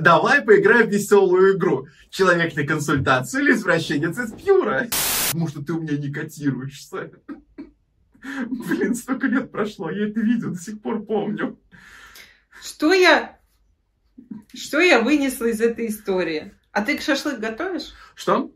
Давай 0.00 0.42
поиграем 0.42 0.88
в 0.88 0.92
веселую 0.92 1.56
игру. 1.56 1.86
Человек 2.10 2.54
на 2.56 2.66
консультацию 2.66 3.44
или 3.44 3.52
извращенец 3.52 4.18
из 4.18 4.32
пьюра? 4.32 4.88
Потому 5.28 5.48
что 5.48 5.64
ты 5.64 5.72
у 5.72 5.80
меня 5.80 5.96
не 5.96 6.12
котируешься. 6.12 7.10
Блин, 8.22 8.94
столько 8.94 9.26
лет 9.26 9.50
прошло, 9.50 9.90
я 9.90 10.08
это 10.08 10.20
видео 10.20 10.50
до 10.50 10.58
сих 10.58 10.80
пор 10.80 11.04
помню. 11.04 11.58
Что 12.62 12.92
я... 12.92 13.38
Что 14.54 14.80
я 14.80 15.00
вынесла 15.00 15.46
из 15.46 15.60
этой 15.60 15.88
истории? 15.88 16.54
А 16.70 16.82
ты 16.82 17.00
шашлык 17.00 17.40
готовишь? 17.40 17.92
Что? 18.14 18.54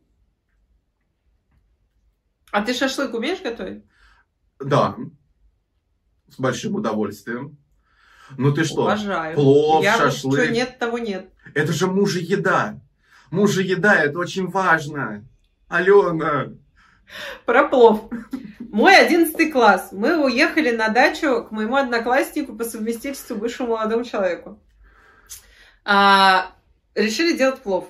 А 2.52 2.62
ты 2.62 2.72
шашлык 2.72 3.12
умеешь 3.14 3.42
готовить? 3.42 3.84
Да. 4.60 4.96
С 6.28 6.38
большим 6.38 6.76
удовольствием. 6.76 7.58
Ну 8.36 8.52
ты 8.52 8.64
что? 8.64 8.82
Уважаю. 8.82 9.34
Плов, 9.34 9.82
я 9.82 9.96
шашлык. 9.96 10.40
Что 10.42 10.52
нет, 10.52 10.78
того 10.78 10.98
нет. 10.98 11.28
Это 11.54 11.72
же 11.72 11.86
мужа 11.86 12.18
еда. 12.18 12.80
Мужа 13.30 13.62
еда, 13.62 13.94
это 13.96 14.18
очень 14.18 14.46
важно. 14.48 15.24
Алена. 15.68 16.48
Про 17.44 17.68
плов. 17.68 18.10
Мой 18.58 18.96
одиннадцатый 18.96 19.50
класс. 19.50 19.88
Мы 19.92 20.22
уехали 20.22 20.74
на 20.74 20.88
дачу 20.88 21.44
к 21.44 21.50
моему 21.50 21.76
однокласснику 21.76 22.54
по 22.54 22.64
совместительству 22.64 23.36
бывшему 23.36 23.70
молодому 23.70 24.04
человеку. 24.04 24.60
А, 25.84 26.52
решили 26.94 27.36
делать 27.36 27.60
плов. 27.60 27.88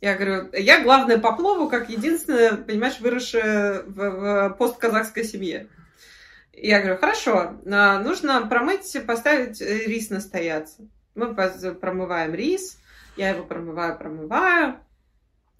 Я 0.00 0.16
говорю, 0.16 0.50
я 0.52 0.82
главная 0.82 1.18
по 1.18 1.32
плову, 1.32 1.68
как 1.68 1.88
единственная, 1.88 2.56
понимаешь, 2.56 3.00
выросшая 3.00 3.82
в, 3.82 3.94
в 3.94 4.56
постказахской 4.58 5.24
семье. 5.24 5.68
Я 6.56 6.80
говорю, 6.80 6.98
хорошо, 6.98 7.58
а, 7.66 7.98
нужно 7.98 8.46
промыть, 8.46 8.96
поставить 9.06 9.60
э, 9.60 9.86
рис 9.86 10.10
настояться. 10.10 10.88
Мы 11.14 11.34
промываем 11.34 12.34
рис, 12.34 12.78
я 13.16 13.30
его 13.30 13.44
промываю, 13.44 13.98
промываю. 13.98 14.76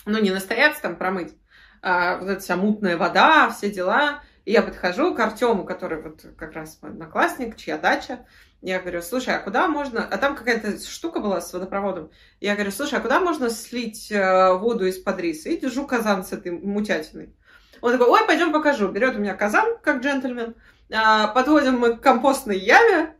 Ну, 0.07 0.21
не 0.21 0.31
настояться, 0.31 0.83
там 0.83 0.97
промыть. 0.97 1.35
А, 1.83 2.19
вот 2.19 2.29
эта 2.29 2.41
вся 2.41 2.57
мутная 2.57 2.97
вода, 2.97 3.51
все 3.51 3.71
дела. 3.71 4.23
И 4.45 4.53
я 4.53 4.63
подхожу 4.63 5.15
к 5.15 5.21
Артему, 5.21 5.65
который 5.65 6.03
вот 6.03 6.25
как 6.37 6.53
раз 6.53 6.79
мой 6.83 6.91
одноклассник, 6.91 7.57
чья 7.57 7.79
дача. 7.79 8.27
Я 8.61 8.81
говорю, 8.81 9.03
слушай, 9.03 9.35
а 9.35 9.39
куда 9.39 9.69
можно... 9.69 10.07
А 10.07 10.17
там 10.17 10.37
какая-то 10.37 10.79
штука 10.79 11.21
была 11.21 11.41
с 11.41 11.53
водопроводом. 11.53 12.11
Я 12.41 12.55
говорю, 12.55 12.71
слушай, 12.71 12.99
а 12.99 13.03
куда 13.03 13.21
можно 13.21 13.51
слить 13.51 14.11
э, 14.11 14.53
воду 14.55 14.87
из-под 14.87 15.21
риса? 15.21 15.51
И 15.51 15.61
держу 15.61 15.87
казан 15.87 16.25
с 16.25 16.33
этой 16.33 16.53
мутятиной. 16.53 17.35
Он 17.81 17.93
такой, 17.93 18.09
ой, 18.09 18.27
пойдем 18.27 18.53
покажу. 18.53 18.89
Берет 18.89 19.17
у 19.17 19.19
меня 19.19 19.35
казан, 19.35 19.77
как 19.83 20.03
джентльмен. 20.03 20.55
А, 20.93 21.29
подводим 21.29 21.79
мы 21.79 21.97
к 21.97 22.01
компостной 22.01 22.59
яме. 22.59 23.15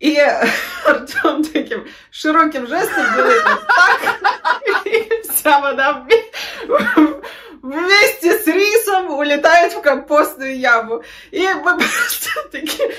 И 0.00 0.18
Артем 0.84 1.44
таким 1.44 1.86
широким 2.10 2.66
жестом 2.66 3.04
делает 3.14 3.42
вот 3.44 3.66
так. 3.66 4.86
И 4.86 5.22
вся 5.22 5.60
вода 5.60 6.06
вместе 7.64 8.38
с 8.38 8.46
рисом 8.46 9.10
улетает 9.10 9.72
в 9.72 9.80
компостную 9.80 10.58
яму. 10.58 11.02
И 11.30 11.46
мы 11.46 11.78
просто 11.78 12.48
такие 12.50 12.90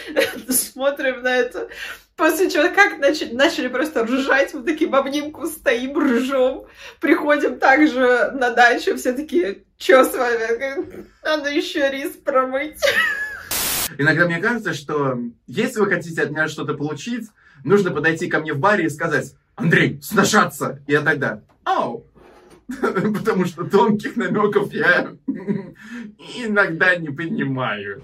смотрим 0.49 1.21
на 1.21 1.37
это. 1.37 1.69
После 2.15 2.49
чего 2.49 2.69
как 2.73 2.97
начали, 2.97 3.33
начали 3.33 3.67
просто 3.67 4.05
ржать, 4.05 4.53
мы 4.53 4.63
такие 4.63 4.89
в 4.89 4.95
обнимку 4.95 5.47
стоим, 5.47 5.99
ржем. 5.99 6.65
Приходим 7.01 7.59
также 7.59 8.31
на 8.31 8.51
дачу, 8.51 8.95
все 8.95 9.11
такие, 9.11 9.63
что 9.77 10.05
с 10.05 10.15
вами? 10.15 11.05
Надо 11.23 11.49
еще 11.49 11.89
рис 11.89 12.13
промыть. 12.23 12.79
Иногда 13.97 14.25
мне 14.25 14.39
кажется, 14.39 14.73
что 14.73 15.19
если 15.47 15.79
вы 15.79 15.87
хотите 15.87 16.21
от 16.21 16.31
меня 16.31 16.47
что-то 16.47 16.73
получить, 16.73 17.29
нужно 17.63 17.91
подойти 17.91 18.27
ко 18.27 18.39
мне 18.39 18.53
в 18.53 18.59
баре 18.59 18.85
и 18.85 18.89
сказать, 18.89 19.35
Андрей, 19.55 19.99
сношаться. 20.01 20.81
Я 20.87 21.01
тогда, 21.01 21.41
ау, 21.63 22.05
потому 22.67 23.45
что 23.45 23.63
тонких 23.63 24.15
намеков 24.15 24.73
я 24.73 25.15
иногда 25.27 26.95
не 26.95 27.09
понимаю. 27.09 28.01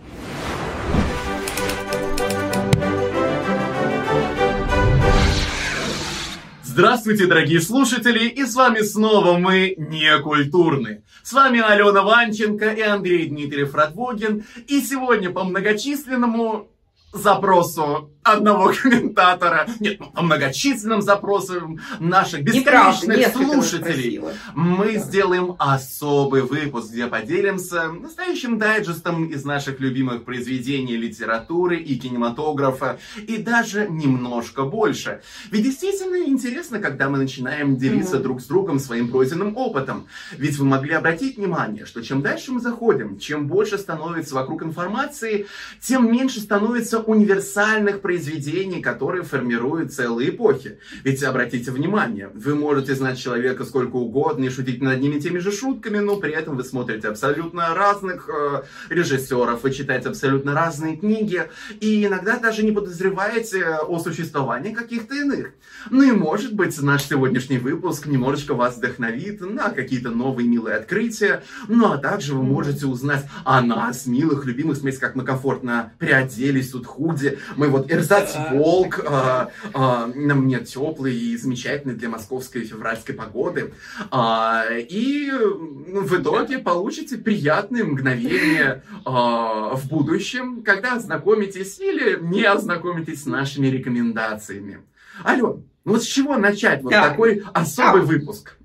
Здравствуйте, 6.73 7.27
дорогие 7.27 7.59
слушатели, 7.59 8.29
и 8.29 8.45
с 8.45 8.55
вами 8.55 8.79
снова 8.79 9.37
мы, 9.37 9.75
не 9.77 10.17
культурны. 10.19 11.03
С 11.21 11.33
вами 11.33 11.59
Алена 11.59 12.01
Ванченко 12.01 12.71
и 12.71 12.79
Андрей 12.79 13.27
Дмитриев 13.27 13.75
Радвогин, 13.75 14.45
и 14.69 14.79
сегодня 14.79 15.31
по 15.31 15.43
многочисленному 15.43 16.69
запросу 17.13 18.11
одного 18.23 18.71
комментатора, 18.81 19.67
нет, 19.79 19.99
ну, 19.99 20.11
по 20.11 20.21
многочисленным 20.21 21.01
запросам 21.01 21.79
наших 21.99 22.43
бесконечных 22.43 23.27
слушателей, 23.33 24.21
мы 24.53 24.93
да. 24.93 24.99
сделаем 24.99 25.55
особый 25.57 26.43
выпуск, 26.43 26.91
где 26.91 27.07
поделимся 27.07 27.91
настоящим 27.91 28.57
дайджестом 28.57 29.25
из 29.25 29.43
наших 29.43 29.79
любимых 29.79 30.23
произведений 30.23 30.95
литературы 30.95 31.77
и 31.77 31.97
кинематографа, 31.97 32.99
и 33.27 33.37
даже 33.37 33.87
немножко 33.89 34.63
больше. 34.63 35.21
Ведь 35.49 35.63
действительно 35.63 36.27
интересно, 36.27 36.79
когда 36.79 37.09
мы 37.09 37.17
начинаем 37.17 37.77
делиться 37.77 38.17
mm-hmm. 38.17 38.23
друг 38.23 38.41
с 38.41 38.45
другом 38.45 38.79
своим 38.79 39.09
пройденным 39.09 39.57
опытом. 39.57 40.07
Ведь 40.37 40.57
вы 40.57 40.65
могли 40.65 40.93
обратить 40.93 41.37
внимание, 41.37 41.85
что 41.85 42.03
чем 42.03 42.21
дальше 42.21 42.51
мы 42.51 42.59
заходим, 42.59 43.17
чем 43.17 43.47
больше 43.47 43.77
становится 43.77 44.35
вокруг 44.35 44.63
информации, 44.63 45.47
тем 45.79 46.11
меньше 46.11 46.39
становится 46.39 47.00
универсальных 47.05 48.01
произведений, 48.01 48.81
которые 48.81 49.23
формируют 49.23 49.93
целые 49.93 50.29
эпохи. 50.29 50.79
Ведь 51.03 51.23
обратите 51.23 51.71
внимание, 51.71 52.29
вы 52.33 52.55
можете 52.55 52.95
знать 52.95 53.19
человека 53.19 53.65
сколько 53.65 53.95
угодно 53.95 54.45
и 54.45 54.49
шутить 54.49 54.81
над 54.81 54.93
одними 54.93 55.15
и 55.15 55.21
теми 55.21 55.39
же 55.39 55.51
шутками, 55.51 55.99
но 55.99 56.17
при 56.17 56.33
этом 56.33 56.55
вы 56.57 56.63
смотрите 56.63 57.07
абсолютно 57.07 57.73
разных 57.73 58.29
э, 58.29 58.63
режиссеров, 58.89 59.63
вы 59.63 59.71
читаете 59.71 60.09
абсолютно 60.09 60.53
разные 60.53 60.97
книги, 60.97 61.43
и 61.79 62.05
иногда 62.05 62.37
даже 62.37 62.63
не 62.63 62.71
подозреваете 62.71 63.65
о 63.87 63.99
существовании 63.99 64.73
каких-то 64.73 65.15
иных. 65.15 65.53
Ну 65.89 66.03
и 66.03 66.11
может 66.11 66.53
быть 66.53 66.79
наш 66.81 67.03
сегодняшний 67.03 67.57
выпуск 67.57 68.05
немножечко 68.05 68.53
вас 68.53 68.77
вдохновит 68.77 69.41
на 69.41 69.69
какие-то 69.69 70.09
новые 70.09 70.47
милые 70.47 70.77
открытия, 70.77 71.43
ну 71.67 71.91
а 71.91 71.97
также 71.97 72.35
вы 72.35 72.43
можете 72.43 72.85
узнать 72.85 73.25
о 73.43 73.61
нас, 73.61 74.05
милых, 74.05 74.45
любимых, 74.45 74.77
смотрите, 74.77 74.99
как 74.99 75.15
мы 75.15 75.23
комфортно 75.23 75.93
приоделись 75.99 76.71
тут 76.71 76.85
худи, 76.91 77.39
мы 77.55 77.67
вот 77.67 77.91
эрзац 77.91 78.35
волк, 78.51 78.99
а, 79.05 79.51
а, 79.73 80.07
на 80.07 80.35
мне 80.35 80.59
теплый 80.59 81.15
и 81.15 81.37
замечательный 81.37 81.95
для 81.95 82.09
московской 82.09 82.63
февральской 82.63 83.15
погоды, 83.15 83.73
а, 84.11 84.65
и 84.69 85.31
ну, 85.31 86.01
в 86.01 86.13
итоге 86.19 86.59
получите 86.59 87.17
приятные 87.17 87.83
мгновения 87.83 88.83
а, 89.05 89.75
в 89.75 89.87
будущем, 89.87 90.63
когда 90.63 90.95
ознакомитесь 90.95 91.79
или 91.79 92.19
не 92.21 92.43
ознакомитесь 92.43 93.23
с 93.23 93.25
нашими 93.25 93.67
рекомендациями. 93.67 94.79
Ален, 95.25 95.63
ну 95.83 95.91
вот 95.93 96.03
с 96.03 96.05
чего 96.05 96.37
начать 96.37 96.83
вот 96.83 96.91
да. 96.91 97.09
такой 97.09 97.43
особый 97.53 98.01
выпуск? 98.01 98.57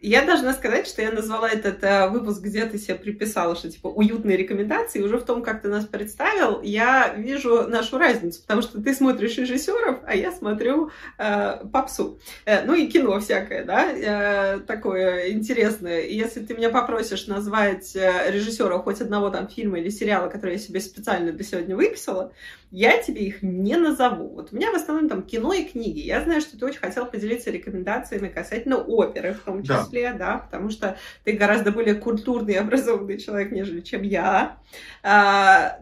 Я 0.00 0.24
должна 0.24 0.52
сказать, 0.54 0.86
что 0.86 1.02
я 1.02 1.10
назвала 1.10 1.50
этот 1.50 1.82
э, 1.82 2.08
выпуск, 2.08 2.40
где 2.40 2.64
ты 2.66 2.78
себе 2.78 2.94
приписала, 2.94 3.56
что 3.56 3.68
типа 3.68 3.88
уютные 3.88 4.36
рекомендации. 4.36 5.02
Уже 5.02 5.18
в 5.18 5.24
том, 5.24 5.42
как 5.42 5.60
ты 5.60 5.68
нас 5.68 5.86
представил, 5.86 6.62
я 6.62 7.12
вижу 7.16 7.66
нашу 7.66 7.98
разницу, 7.98 8.40
потому 8.42 8.62
что 8.62 8.80
ты 8.80 8.94
смотришь 8.94 9.36
режиссеров, 9.38 9.98
а 10.06 10.14
я 10.14 10.30
смотрю 10.30 10.90
э, 11.18 11.66
попсу. 11.72 12.20
Э, 12.44 12.64
ну 12.64 12.74
и 12.74 12.86
кино 12.86 13.18
всякое, 13.18 13.64
да, 13.64 13.90
э, 13.90 14.60
такое 14.60 15.32
интересное. 15.32 16.02
И 16.02 16.14
если 16.14 16.44
ты 16.44 16.54
меня 16.54 16.70
попросишь 16.70 17.26
назвать 17.26 17.96
э, 17.96 18.30
режиссера 18.30 18.78
хоть 18.78 19.00
одного 19.00 19.30
там 19.30 19.48
фильма 19.48 19.80
или 19.80 19.88
сериала, 19.88 20.28
который 20.28 20.52
я 20.52 20.58
себе 20.58 20.78
специально 20.78 21.32
для 21.32 21.44
сегодня 21.44 21.74
выписала, 21.74 22.32
я 22.70 23.02
тебе 23.02 23.22
их 23.22 23.42
не 23.42 23.76
назову. 23.76 24.28
Вот 24.28 24.52
у 24.52 24.56
меня 24.56 24.70
в 24.70 24.74
основном 24.74 25.08
там 25.08 25.22
кино 25.22 25.54
и 25.54 25.64
книги. 25.64 26.00
Я 26.00 26.22
знаю, 26.22 26.40
что 26.40 26.58
ты 26.58 26.66
очень 26.66 26.80
хотел 26.80 27.06
поделиться 27.06 27.50
рекомендациями 27.50 28.28
касательно 28.28 28.76
оперы 28.76 29.32
в 29.32 29.40
том 29.40 29.62
числе, 29.62 29.76
да, 29.76 29.87
да 29.90 30.38
потому 30.38 30.70
что 30.70 30.96
ты 31.24 31.32
гораздо 31.32 31.72
более 31.72 31.94
культурный 31.94 32.54
и 32.54 32.56
образованный 32.56 33.18
человек, 33.18 33.52
нежели 33.52 33.80
чем 33.80 34.02
я. 34.02 34.58
А, 35.02 35.78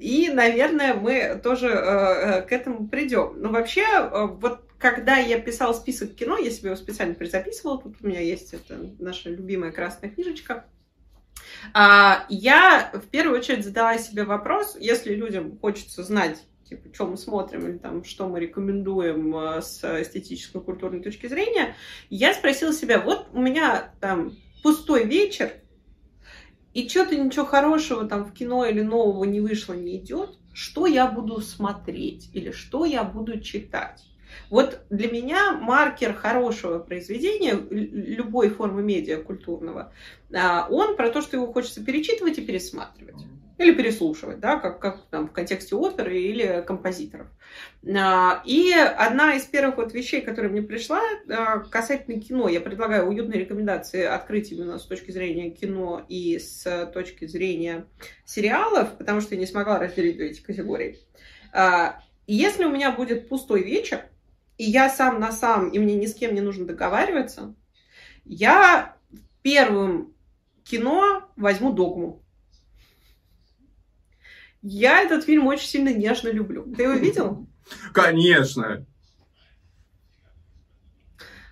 и, 0.00 0.30
наверное, 0.32 0.94
мы 0.94 1.40
тоже 1.42 1.68
э, 1.68 2.42
к 2.42 2.52
этому 2.52 2.88
придем. 2.88 3.34
Но 3.36 3.50
вообще, 3.50 3.82
э, 3.82 4.26
вот 4.26 4.60
когда 4.78 5.16
я 5.16 5.40
писала 5.40 5.72
список 5.72 6.14
кино, 6.14 6.36
я 6.38 6.50
себе 6.50 6.70
его 6.70 6.76
специально 6.76 7.14
призаписывала, 7.14 7.80
тут 7.80 7.96
у 8.02 8.06
меня 8.06 8.20
есть 8.20 8.54
это 8.54 8.78
наша 8.98 9.30
любимая 9.30 9.72
красная 9.72 10.10
книжечка, 10.10 10.64
а, 11.72 12.26
я 12.28 12.90
в 12.92 13.06
первую 13.08 13.38
очередь 13.38 13.64
задала 13.64 13.98
себе 13.98 14.24
вопрос, 14.24 14.76
если 14.78 15.14
людям 15.14 15.58
хочется 15.58 16.02
знать, 16.02 16.42
типа, 16.68 16.94
что 16.94 17.06
мы 17.06 17.16
смотрим 17.16 17.68
или 17.68 17.78
там, 17.78 18.04
что 18.04 18.28
мы 18.28 18.40
рекомендуем 18.40 19.36
э, 19.36 19.62
с 19.62 19.82
эстетической 20.02 20.60
культурной 20.60 21.02
точки 21.02 21.26
зрения, 21.26 21.74
я 22.10 22.34
спросила 22.34 22.72
себя, 22.72 23.00
вот 23.00 23.26
у 23.32 23.40
меня 23.40 23.92
там 24.00 24.36
пустой 24.62 25.04
вечер, 25.04 25.52
и 26.72 26.88
что-то 26.88 27.16
ничего 27.16 27.44
хорошего 27.44 28.06
там 28.08 28.24
в 28.24 28.32
кино 28.32 28.66
или 28.66 28.82
нового 28.82 29.24
не 29.24 29.40
вышло, 29.40 29.74
не 29.74 29.96
идет, 29.96 30.38
что 30.52 30.86
я 30.86 31.06
буду 31.06 31.40
смотреть 31.40 32.30
или 32.32 32.50
что 32.50 32.84
я 32.84 33.04
буду 33.04 33.40
читать? 33.40 34.04
Вот 34.50 34.80
для 34.90 35.10
меня 35.10 35.52
маркер 35.52 36.14
хорошего 36.14 36.78
произведения, 36.78 37.54
любой 37.70 38.50
формы 38.50 38.82
медиа 38.82 39.22
культурного, 39.22 39.92
а, 40.32 40.66
он 40.70 40.96
про 40.96 41.10
то, 41.10 41.22
что 41.22 41.36
его 41.36 41.52
хочется 41.52 41.84
перечитывать 41.84 42.38
и 42.38 42.42
пересматривать. 42.44 43.16
Или 43.56 43.72
переслушивать, 43.72 44.40
да, 44.40 44.58
как, 44.58 44.80
как 44.80 45.02
там 45.10 45.28
в 45.28 45.32
контексте 45.32 45.76
оперы 45.76 46.18
или 46.18 46.64
композиторов. 46.66 47.28
А, 47.96 48.42
и 48.44 48.72
одна 48.72 49.36
из 49.36 49.44
первых 49.44 49.76
вот 49.76 49.94
вещей, 49.94 50.22
которая 50.22 50.50
мне 50.50 50.62
пришла 50.62 51.00
а, 51.28 51.60
касательно 51.60 52.20
кино, 52.20 52.48
я 52.48 52.60
предлагаю 52.60 53.06
уютные 53.06 53.40
рекомендации 53.40 54.02
открыть 54.02 54.50
именно 54.50 54.78
с 54.78 54.86
точки 54.86 55.12
зрения 55.12 55.50
кино 55.50 56.04
и 56.08 56.38
с 56.40 56.90
точки 56.92 57.26
зрения 57.26 57.86
сериалов, 58.24 58.98
потому 58.98 59.20
что 59.20 59.34
я 59.34 59.40
не 59.40 59.46
смогла 59.46 59.78
разделить 59.78 60.18
эти 60.18 60.40
категории. 60.40 60.98
Если 62.26 62.64
у 62.64 62.70
меня 62.70 62.90
будет 62.90 63.28
пустой 63.28 63.62
вечер, 63.62 64.00
и 64.58 64.64
я 64.64 64.88
сам 64.88 65.20
на 65.20 65.30
сам, 65.30 65.68
и 65.68 65.78
мне 65.78 65.94
ни 65.94 66.06
с 66.06 66.14
кем 66.14 66.34
не 66.34 66.40
нужно 66.40 66.66
договариваться, 66.66 67.54
я 68.24 68.96
первым 69.42 70.14
кино 70.64 71.30
возьму 71.36 71.72
«Догму». 71.72 72.23
Я 74.66 75.02
этот 75.02 75.24
фильм 75.24 75.46
очень 75.46 75.68
сильно 75.68 75.92
нежно 75.92 76.30
люблю. 76.30 76.64
Ты 76.74 76.84
его 76.84 76.94
видел? 76.94 77.46
Конечно. 77.92 78.86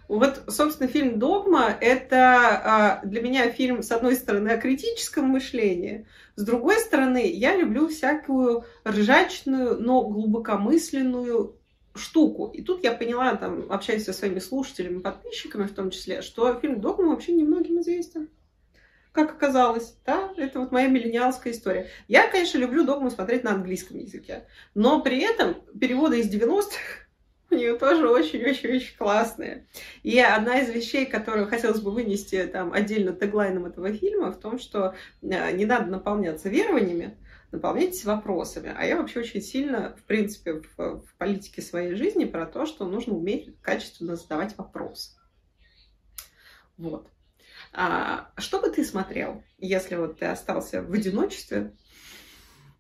Вот, 0.09 0.43
собственно, 0.49 0.89
фильм 0.89 1.19
«Догма»— 1.19 1.77
это 1.81 2.49
а, 2.65 3.01
для 3.05 3.23
меня 3.23 3.51
фильм, 3.51 3.83
с 3.83 3.93
одной 3.93 4.15
стороны, 4.15 4.49
о 4.49 4.59
критическом 4.59 5.27
мышлении, 5.27 6.07
с 6.37 6.45
другой 6.45 6.79
стороны, 6.81 7.31
я 7.31 7.55
люблю 7.55 7.89
всякую 7.89 8.65
ржачную, 8.87 9.79
но 9.79 10.03
глубокомысленную 10.09 11.57
штуку. 11.95 12.51
И 12.55 12.63
тут 12.63 12.83
я 12.83 12.93
поняла, 12.93 13.37
там, 13.37 13.71
общаясь 13.71 14.05
со 14.05 14.15
своими 14.15 14.39
слушателями, 14.39 15.01
подписчиками 15.01 15.67
в 15.67 15.75
том 15.75 15.91
числе, 15.91 16.23
что 16.23 16.59
фильм 16.61 16.81
«Догма» 16.81 17.09
вообще 17.09 17.33
немногим 17.33 17.81
известен. 17.81 18.29
Как 19.13 19.31
оказалось, 19.31 19.95
да, 20.07 20.33
это 20.39 20.59
вот 20.59 20.73
моя 20.73 20.89
миллениалская 20.89 21.53
история. 21.53 21.91
Я, 22.09 22.29
конечно, 22.29 22.57
люблю 22.57 22.83
«Догму» 22.83 23.11
смотреть 23.11 23.45
на 23.45 23.53
английском 23.53 23.99
языке, 23.99 24.47
но 24.75 25.03
при 25.03 25.21
этом 25.21 25.57
переводы 25.79 26.21
из 26.21 26.33
90-х 26.33 26.79
у 27.51 27.55
нее 27.55 27.77
тоже 27.77 28.09
очень-очень-очень 28.09 28.97
классные. 28.97 29.67
И 30.03 30.19
одна 30.19 30.61
из 30.61 30.71
вещей, 30.71 31.05
которую 31.05 31.47
хотелось 31.47 31.83
бы 31.83 31.91
вынести 31.91 32.43
там 32.47 32.73
отдельно 32.73 33.13
теглайном 33.13 33.67
этого 33.67 33.93
фильма, 33.93 34.33
в 34.33 34.41
том, 34.41 34.59
что 34.59 34.95
э, 35.21 35.53
не 35.53 35.67
надо 35.67 35.91
наполняться 35.91 36.49
верованиями, 36.49 37.19
наполняйтесь 37.51 38.07
вопросами. 38.07 38.73
А 38.75 38.87
я 38.87 38.97
вообще 38.97 39.21
очень 39.21 39.43
сильно, 39.43 39.95
в 39.95 40.05
принципе, 40.05 40.55
в, 40.55 41.01
в 41.01 41.15
политике 41.19 41.61
своей 41.61 41.95
жизни 41.97 42.25
про 42.25 42.47
то, 42.47 42.65
что 42.65 42.87
нужно 42.87 43.15
уметь 43.15 43.55
качественно 43.61 44.17
задавать 44.17 44.57
вопросы. 44.57 45.11
Вот. 46.79 47.12
А, 47.73 48.31
что 48.37 48.61
бы 48.61 48.69
ты 48.69 48.85
смотрел, 48.85 49.43
если 49.59 49.97
вот 49.97 50.19
ты 50.19 50.27
остался 50.27 50.83
в 50.83 50.93
одиночестве, 50.93 51.73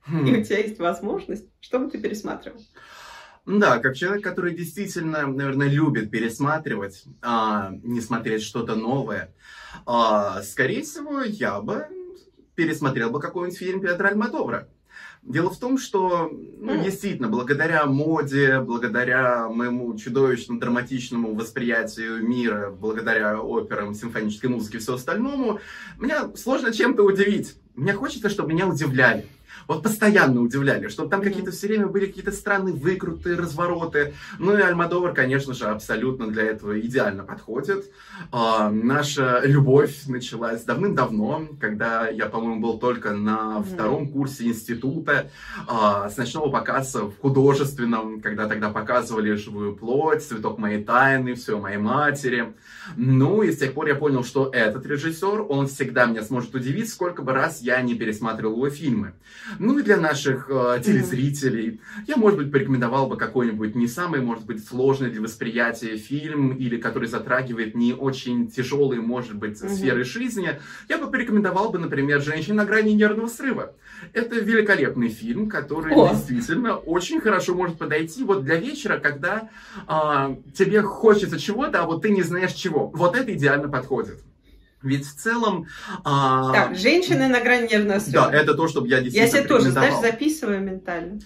хм. 0.06 0.26
и 0.26 0.40
у 0.40 0.44
тебя 0.44 0.58
есть 0.58 0.78
возможность, 0.78 1.48
что 1.60 1.78
бы 1.78 1.90
ты 1.90 1.98
пересматривал? 1.98 2.60
Да, 3.46 3.78
как 3.78 3.96
человек, 3.96 4.22
который 4.22 4.54
действительно, 4.54 5.26
наверное, 5.26 5.66
любит 5.66 6.10
пересматривать, 6.10 7.04
а, 7.22 7.70
не 7.82 8.00
смотреть 8.00 8.42
что-то 8.42 8.76
новое, 8.76 9.34
а, 9.84 10.42
скорее 10.42 10.82
всего, 10.82 11.22
я 11.22 11.60
бы 11.60 11.88
пересмотрел 12.54 13.10
бы 13.10 13.18
какой-нибудь 13.18 13.58
фильм 13.58 13.80
Петра 13.80 14.10
Альмадовра. 14.10 14.68
Дело 15.22 15.50
в 15.50 15.58
том, 15.58 15.78
что 15.78 16.30
ну, 16.32 16.82
действительно, 16.82 17.28
благодаря 17.28 17.86
моде, 17.86 18.58
благодаря 18.58 19.48
моему 19.48 19.96
чудовищно 19.96 20.58
драматичному 20.58 21.34
восприятию 21.34 22.26
мира, 22.26 22.74
благодаря 22.76 23.38
операм, 23.40 23.94
симфонической 23.94 24.50
музыке 24.50 24.78
и 24.78 24.80
все 24.80 24.94
остальному, 24.94 25.60
меня 25.98 26.28
сложно 26.34 26.72
чем-то 26.72 27.04
удивить. 27.04 27.54
Мне 27.76 27.92
хочется, 27.92 28.30
чтобы 28.30 28.52
меня 28.52 28.66
удивляли 28.66 29.26
вот 29.68 29.82
постоянно 29.82 30.40
удивляли, 30.40 30.88
что 30.88 31.06
там 31.06 31.22
какие-то 31.22 31.50
все 31.50 31.68
время 31.68 31.86
были 31.86 32.06
какие-то 32.06 32.32
странные 32.32 32.74
выкруты, 32.74 33.36
развороты. 33.36 34.14
Ну 34.38 34.56
и 34.56 34.60
Альмадовар, 34.60 35.14
конечно 35.14 35.54
же, 35.54 35.66
абсолютно 35.66 36.28
для 36.28 36.44
этого 36.44 36.78
идеально 36.80 37.24
подходит. 37.24 37.90
А, 38.30 38.70
наша 38.70 39.42
любовь 39.44 40.06
началась 40.06 40.64
давным-давно, 40.64 41.48
когда 41.60 42.08
я, 42.08 42.26
по-моему, 42.26 42.60
был 42.60 42.78
только 42.78 43.12
на 43.12 43.58
mm-hmm. 43.58 43.74
втором 43.74 44.08
курсе 44.08 44.44
института, 44.44 45.30
а, 45.66 46.08
с 46.08 46.16
ночного 46.16 46.50
показа 46.50 47.04
в 47.04 47.18
художественном, 47.18 48.20
когда 48.20 48.48
тогда 48.48 48.70
показывали 48.70 49.34
«Живую 49.34 49.76
плоть», 49.76 50.22
«Цветок 50.22 50.58
моей 50.58 50.82
тайны», 50.82 51.34
«Все 51.34 51.58
моей 51.58 51.78
матери». 51.78 52.54
Ну 52.96 53.42
и 53.42 53.52
с 53.52 53.58
тех 53.58 53.74
пор 53.74 53.88
я 53.88 53.94
понял, 53.94 54.24
что 54.24 54.50
этот 54.52 54.86
режиссер, 54.86 55.46
он 55.48 55.68
всегда 55.68 56.06
меня 56.06 56.22
сможет 56.22 56.54
удивить, 56.54 56.90
сколько 56.90 57.22
бы 57.22 57.32
раз 57.32 57.62
я 57.62 57.80
не 57.82 57.94
пересматривал 57.94 58.56
его 58.56 58.70
фильмы. 58.70 59.12
Ну 59.58 59.78
и 59.78 59.82
для 59.82 59.96
наших 59.96 60.48
э, 60.48 60.80
телезрителей 60.84 61.80
я, 62.06 62.16
может 62.16 62.38
быть, 62.38 62.52
порекомендовал 62.52 63.06
бы 63.06 63.16
какой-нибудь 63.16 63.74
не 63.74 63.86
самый, 63.86 64.20
может 64.20 64.44
быть, 64.44 64.64
сложный 64.66 65.10
для 65.10 65.20
восприятия 65.20 65.96
фильм 65.96 66.56
или 66.56 66.76
который 66.76 67.08
затрагивает 67.08 67.74
не 67.74 67.92
очень 67.92 68.50
тяжелые, 68.50 69.00
может 69.00 69.36
быть, 69.36 69.58
сферы 69.58 70.04
жизни. 70.04 70.58
Я 70.88 70.98
бы 70.98 71.10
порекомендовал 71.10 71.70
бы, 71.70 71.78
например, 71.78 72.22
«Женщина 72.22 72.56
на 72.56 72.64
грани 72.64 72.92
нервного 72.92 73.28
срыва». 73.28 73.74
Это 74.12 74.36
великолепный 74.36 75.08
фильм, 75.08 75.48
который 75.48 75.94
О. 75.94 76.10
действительно 76.10 76.76
очень 76.76 77.20
хорошо 77.20 77.54
может 77.54 77.78
подойти 77.78 78.24
вот 78.24 78.44
для 78.44 78.56
вечера, 78.56 78.98
когда 78.98 79.48
э, 79.88 80.36
тебе 80.54 80.82
хочется 80.82 81.38
чего-то, 81.38 81.82
а 81.82 81.86
вот 81.86 82.02
ты 82.02 82.10
не 82.10 82.22
знаешь 82.22 82.52
чего. 82.52 82.88
Вот 82.88 83.16
это 83.16 83.32
идеально 83.32 83.68
подходит. 83.68 84.22
Ведь 84.82 85.06
в 85.06 85.14
целом... 85.14 85.66
А... 86.04 86.52
Так, 86.52 86.76
женщины 86.76 87.28
на 87.28 87.40
грани 87.40 87.68
нервного 87.68 88.00
срыва. 88.00 88.30
Да, 88.30 88.36
это 88.36 88.54
то, 88.54 88.68
чтобы 88.68 88.88
я 88.88 89.00
действительно 89.00 89.26
Я 89.26 89.30
себе 89.30 89.48
тоже, 89.48 89.70
знаешь, 89.70 90.00
записываю 90.00 90.60
ментально. 90.60 91.20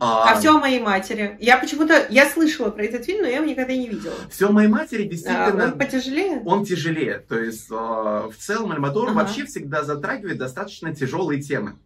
А, 0.00 0.32
а 0.32 0.38
все 0.38 0.56
о 0.56 0.58
моей 0.58 0.80
матери. 0.80 1.36
Я 1.40 1.58
почему-то, 1.58 2.06
я 2.10 2.28
слышала 2.28 2.70
про 2.70 2.84
этот 2.84 3.04
фильм, 3.04 3.22
но 3.22 3.28
я 3.28 3.36
его 3.36 3.44
никогда 3.44 3.74
не 3.74 3.88
видела. 3.88 4.14
Все 4.30 4.48
о 4.48 4.52
моей 4.52 4.68
матери 4.68 5.04
действительно... 5.04 5.64
А, 5.64 5.66
он 5.66 5.78
потяжелее? 5.78 6.42
Он 6.44 6.64
тяжелее. 6.64 7.24
То 7.28 7.38
есть 7.38 7.66
а, 7.70 8.28
в 8.28 8.36
целом 8.36 8.72
Альмадор 8.72 9.10
ага. 9.10 9.18
вообще 9.18 9.44
всегда 9.44 9.82
затрагивает 9.82 10.38
достаточно 10.38 10.94
тяжелые 10.94 11.42
темы. 11.42 11.76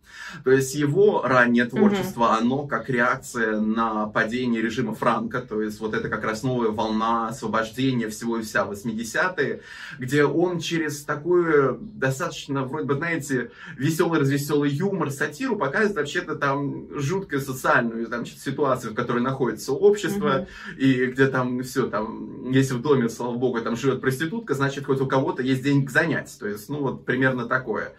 То 0.45 0.51
есть 0.51 0.75
его 0.75 1.23
раннее 1.23 1.65
творчество, 1.67 2.25
угу. 2.25 2.33
оно 2.33 2.67
как 2.67 2.89
реакция 2.89 3.61
на 3.61 4.07
падение 4.07 4.61
режима 4.63 4.95
Франка, 4.95 5.41
то 5.41 5.63
есть 5.63 5.81
вот 5.81 5.95
это 5.95 6.09
как 6.09 6.25
раз 6.25 6.43
новая 6.43 6.71
волна 6.71 7.29
освобождения 7.29 8.09
всего 8.09 8.39
и 8.39 8.43
вся 8.43 8.65
80-е, 8.65 9.61
где 9.99 10.25
он 10.25 10.61
через 10.61 11.03
такую 11.17 11.79
достаточно, 11.81 12.65
вроде 12.65 12.87
бы, 12.87 12.95
знаете, 12.95 13.51
веселый, 13.77 14.21
развеселый 14.21 14.71
юмор, 14.71 15.11
сатиру 15.11 15.57
показывает 15.57 15.97
вообще-то 15.97 16.37
там 16.37 16.89
жуткую 16.99 17.41
социальную 17.41 18.07
там, 18.07 18.27
ситуацию, 18.27 18.93
в 18.93 18.97
которой 18.97 19.23
находится 19.23 19.73
общество, 19.73 20.41
угу. 20.41 20.81
и 20.81 21.07
где 21.07 21.27
там 21.27 21.63
все, 21.63 21.89
там, 21.89 22.51
если 22.51 22.75
в 22.75 22.83
доме, 22.83 23.09
слава 23.09 23.37
богу, 23.37 23.61
там 23.61 23.77
живет 23.77 24.01
проститутка, 24.01 24.55
значит, 24.55 24.85
хоть 24.85 25.01
у 25.01 25.07
кого-то 25.07 25.43
есть 25.43 25.63
денег 25.63 25.91
занять. 25.91 26.37
То 26.39 26.47
есть, 26.47 26.69
ну, 26.69 26.81
вот 26.81 27.05
примерно 27.05 27.47
такое. 27.47 27.93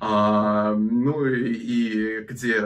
А, 0.00 0.74
ну, 0.74 1.24
и 1.26 2.24
где 2.28 2.60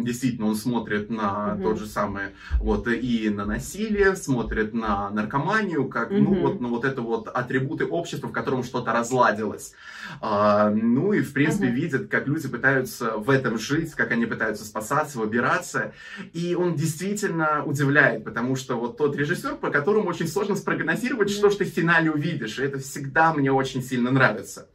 действительно 0.00 0.48
он 0.48 0.56
смотрит 0.56 1.08
на 1.10 1.54
угу. 1.54 1.62
тот 1.62 1.78
же 1.78 1.86
самый, 1.86 2.24
вот, 2.60 2.88
и 2.88 3.30
на 3.30 3.46
насилие, 3.46 4.16
смотрит 4.16 4.74
на 4.74 5.10
наркоманию, 5.10 5.88
как, 5.88 6.10
угу. 6.10 6.20
ну, 6.20 6.34
вот, 6.42 6.60
ну, 6.60 6.68
вот 6.68 6.84
это 6.84 7.00
вот 7.00 7.28
атрибуты 7.28 7.86
общества, 7.86 8.28
в 8.28 8.32
котором 8.32 8.62
что-то 8.64 8.92
разладилось 8.92 9.45
наладилось. 9.46 9.72
А, 10.20 10.70
ну 10.70 11.12
и, 11.12 11.20
в 11.20 11.32
принципе, 11.32 11.66
uh-huh. 11.66 11.72
видят, 11.72 12.08
как 12.08 12.26
люди 12.26 12.48
пытаются 12.48 13.16
в 13.16 13.30
этом 13.30 13.58
жить, 13.58 13.92
как 13.92 14.12
они 14.12 14.26
пытаются 14.26 14.64
спасаться, 14.64 15.18
выбираться. 15.18 15.92
И 16.32 16.54
он 16.54 16.74
действительно 16.74 17.64
удивляет, 17.64 18.24
потому 18.24 18.56
что 18.56 18.76
вот 18.76 18.96
тот 18.96 19.16
режиссер, 19.16 19.56
по 19.56 19.70
которому 19.70 20.08
очень 20.08 20.28
сложно 20.28 20.56
спрогнозировать, 20.56 21.30
uh-huh. 21.30 21.38
что 21.38 21.50
же 21.50 21.58
ты 21.58 21.64
в 21.64 21.68
финале 21.68 22.10
увидишь. 22.10 22.58
И 22.58 22.62
это 22.62 22.78
всегда 22.78 23.32
мне 23.32 23.52
очень 23.52 23.82
сильно 23.82 24.10
нравится. 24.10 24.68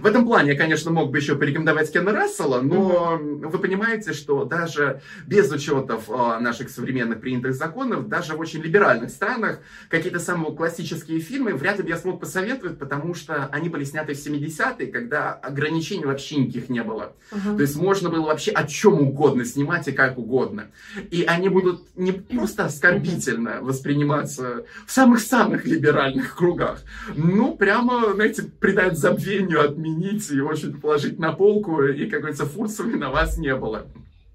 В 0.00 0.06
этом 0.06 0.24
плане 0.24 0.52
я, 0.52 0.58
конечно, 0.58 0.90
мог 0.90 1.10
бы 1.10 1.18
еще 1.18 1.36
порекомендовать 1.36 1.92
Кена 1.92 2.12
Рассела, 2.12 2.60
но 2.60 3.18
mm-hmm. 3.20 3.48
вы 3.48 3.58
понимаете, 3.58 4.12
что 4.12 4.44
даже 4.44 5.00
без 5.26 5.50
учетов 5.50 6.04
э, 6.08 6.38
наших 6.40 6.70
современных 6.70 7.20
принятых 7.20 7.54
законов, 7.54 8.08
даже 8.08 8.34
в 8.34 8.40
очень 8.40 8.60
либеральных 8.60 9.10
странах, 9.10 9.60
какие-то 9.88 10.18
самые 10.18 10.54
классические 10.54 11.20
фильмы 11.20 11.54
вряд 11.54 11.78
ли 11.78 11.84
бы 11.84 11.88
я 11.90 11.96
смог 11.96 12.20
посоветовать, 12.20 12.78
потому 12.78 13.14
что 13.14 13.46
они 13.46 13.68
были 13.68 13.84
сняты 13.84 14.14
в 14.14 14.18
70-е, 14.18 14.86
когда 14.88 15.32
ограничений 15.32 16.04
вообще 16.04 16.36
никаких 16.36 16.68
не 16.68 16.82
было. 16.82 17.14
Uh-huh. 17.30 17.56
То 17.56 17.62
есть 17.62 17.76
можно 17.76 18.10
было 18.10 18.26
вообще 18.26 18.50
о 18.52 18.66
чем 18.66 19.00
угодно 19.00 19.44
снимать 19.44 19.88
и 19.88 19.92
как 19.92 20.18
угодно. 20.18 20.68
И 21.10 21.24
они 21.24 21.48
будут 21.48 21.96
не 21.96 22.12
просто 22.12 22.66
оскорбительно 22.66 23.60
восприниматься 23.62 24.64
в 24.86 24.92
самых-самых 24.92 25.64
либеральных 25.64 26.36
кругах, 26.36 26.82
ну 27.14 27.56
прямо, 27.56 28.14
знаете, 28.14 28.42
придать 28.42 28.98
забвению 28.98 29.64
от 29.64 29.77
отменить 29.78 30.30
и 30.30 30.40
очень 30.40 30.78
положить 30.80 31.18
на 31.18 31.32
полку, 31.32 31.82
и, 31.82 32.06
как 32.06 32.20
говорится, 32.20 32.46
фурцами 32.46 32.94
на 32.94 33.10
вас 33.10 33.38
не 33.38 33.54
было. 33.54 33.86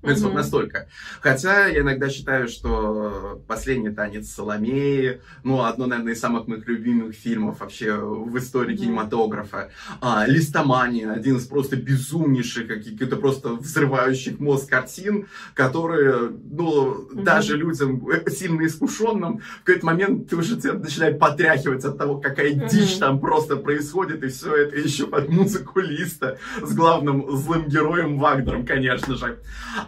Есть 0.03 0.21
вот 0.21 0.33
настолько. 0.33 0.87
Хотя 1.21 1.67
я 1.67 1.81
иногда 1.81 2.09
считаю, 2.09 2.47
что 2.47 3.41
«Последний 3.47 3.89
танец 3.89 4.29
Соломеи», 4.29 5.21
ну, 5.43 5.63
одно, 5.63 5.85
наверное, 5.85 6.13
из 6.13 6.19
самых 6.19 6.47
моих 6.47 6.67
любимых 6.67 7.15
фильмов 7.15 7.59
вообще 7.61 7.93
в 7.93 8.37
истории 8.37 8.75
кинематографа. 8.75 9.71
А, 10.01 10.25
«Листомания», 10.27 11.11
один 11.11 11.37
из 11.37 11.47
просто 11.47 11.77
безумнейших, 11.77 12.67
каких-то 12.67 13.15
просто 13.15 13.49
взрывающих 13.49 14.39
мозг 14.39 14.69
картин, 14.69 15.27
которые, 15.53 16.31
ну, 16.51 17.09
даже 17.13 17.55
людям 17.55 18.05
э, 18.09 18.29
сильно 18.29 18.65
искушенным, 18.65 19.39
в 19.61 19.63
какой-то 19.63 19.85
момент 19.85 20.29
ты 20.29 20.35
уже 20.35 20.55
начинает 20.55 21.19
потряхивать 21.19 21.85
от 21.85 21.97
того, 21.97 22.19
какая 22.19 22.53
дичь 22.53 22.97
там 22.97 23.19
просто 23.19 23.55
происходит, 23.55 24.23
и 24.23 24.27
все 24.27 24.55
это 24.55 24.75
еще 24.75 25.07
под 25.07 25.29
музыку 25.29 25.79
Листа 25.79 26.37
с 26.61 26.73
главным 26.73 27.37
злым 27.37 27.67
героем 27.67 28.17
Вагнером, 28.19 28.65
конечно 28.65 29.15
же. 29.15 29.39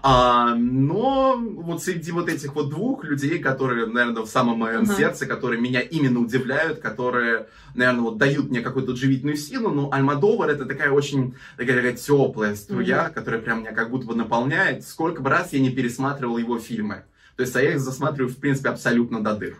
А, 0.07 0.53
но 0.53 1.35
вот 1.35 1.81
среди 1.81 2.11
вот 2.11 2.29
этих 2.29 2.53
вот 2.53 2.69
двух 2.69 3.03
людей, 3.05 3.39
которые, 3.39 3.87
наверное, 3.87 4.21
в 4.21 4.27
самом 4.27 4.59
моем 4.59 4.83
uh-huh. 4.83 4.95
сердце, 4.95 5.25
которые 5.25 5.59
меня 5.59 5.81
именно 5.81 6.19
удивляют, 6.19 6.79
которые, 6.79 7.47
наверное, 7.73 8.01
вот 8.01 8.19
дают 8.19 8.51
мне 8.51 8.61
какую-то 8.61 8.95
живительную 8.95 9.35
силу, 9.35 9.71
ну, 9.71 9.91
Альмадовар 9.91 10.51
это 10.51 10.65
такая 10.65 10.91
очень 10.91 11.33
такая, 11.57 11.77
такая 11.77 11.93
теплая 11.93 12.55
струя, 12.55 13.07
uh-huh. 13.07 13.13
которая 13.15 13.41
прям 13.41 13.61
меня 13.61 13.71
как 13.71 13.89
будто 13.89 14.05
бы 14.05 14.15
наполняет. 14.15 14.85
Сколько 14.85 15.23
бы 15.23 15.31
раз 15.31 15.53
я 15.53 15.59
не 15.59 15.71
пересматривал 15.71 16.37
его 16.37 16.59
фильмы. 16.59 17.01
То 17.35 17.41
есть, 17.41 17.55
а 17.55 17.63
я 17.63 17.71
их 17.71 17.79
засматриваю, 17.79 18.31
в 18.31 18.37
принципе, 18.37 18.69
абсолютно 18.69 19.23
до 19.23 19.35
дыр. 19.35 19.57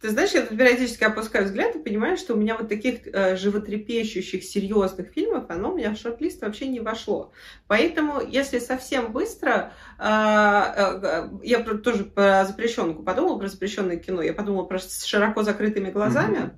Ты 0.00 0.10
знаешь, 0.10 0.32
я 0.32 0.42
тут 0.42 0.58
периодически 0.58 1.04
опускаю 1.04 1.46
взгляд 1.46 1.74
и 1.74 1.82
понимаю, 1.82 2.18
что 2.18 2.34
у 2.34 2.36
меня 2.36 2.56
вот 2.56 2.68
таких 2.68 3.06
э, 3.06 3.34
животрепещущих, 3.36 4.44
серьезных 4.44 5.08
фильмов, 5.08 5.46
оно 5.48 5.72
у 5.72 5.76
меня 5.76 5.94
в 5.94 5.98
шорт-лист 5.98 6.42
вообще 6.42 6.68
не 6.68 6.80
вошло. 6.80 7.32
Поэтому, 7.66 8.20
если 8.20 8.58
совсем 8.58 9.10
быстро, 9.12 9.72
э, 9.98 10.04
э, 10.04 11.28
я 11.42 11.60
тоже 11.60 12.04
про 12.04 12.44
запрещенку 12.44 13.02
подумала, 13.04 13.38
про 13.38 13.48
запрещенное 13.48 13.96
кино, 13.96 14.20
я 14.20 14.34
подумала 14.34 14.64
про 14.64 14.78
с 14.78 15.04
широко 15.04 15.42
закрытыми 15.42 15.90
глазами. 15.90 16.50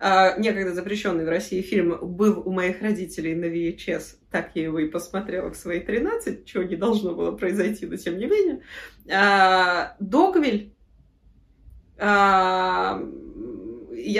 Mm-hmm. 0.00 0.40
некогда 0.40 0.72
запрещенный 0.72 1.24
в 1.26 1.28
России 1.28 1.60
фильм 1.60 1.98
был 2.00 2.40
у 2.46 2.52
моих 2.52 2.80
родителей 2.80 3.34
на 3.34 3.46
VHS. 3.46 4.16
Так 4.30 4.52
я 4.54 4.62
его 4.64 4.78
и 4.78 4.88
посмотрела 4.88 5.50
в 5.50 5.56
свои 5.56 5.80
13, 5.80 6.46
чего 6.46 6.62
не 6.62 6.76
должно 6.76 7.14
было 7.14 7.32
произойти, 7.32 7.84
но 7.84 7.96
тем 7.96 8.16
не 8.16 8.26
менее. 8.26 8.62
Догвиль 9.98 10.72
а, 10.72 10.77
я 11.98 13.04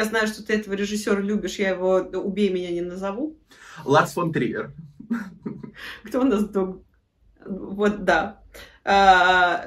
знаю, 0.05 0.27
что 0.27 0.45
ты 0.45 0.55
этого 0.55 0.75
режиссера 0.75 1.21
любишь, 1.21 1.59
я 1.59 1.71
его 1.71 1.95
«Убей 1.97 2.51
меня» 2.51 2.71
не 2.71 2.81
назову. 2.81 3.37
Ларс 3.85 4.13
фон 4.13 4.33
Триер. 4.33 4.73
Кто 6.05 6.21
у 6.21 6.25
нас 6.25 6.45
дог? 6.49 6.83
Вот, 7.47 8.05
да. 8.05 8.43
А, 8.85 9.65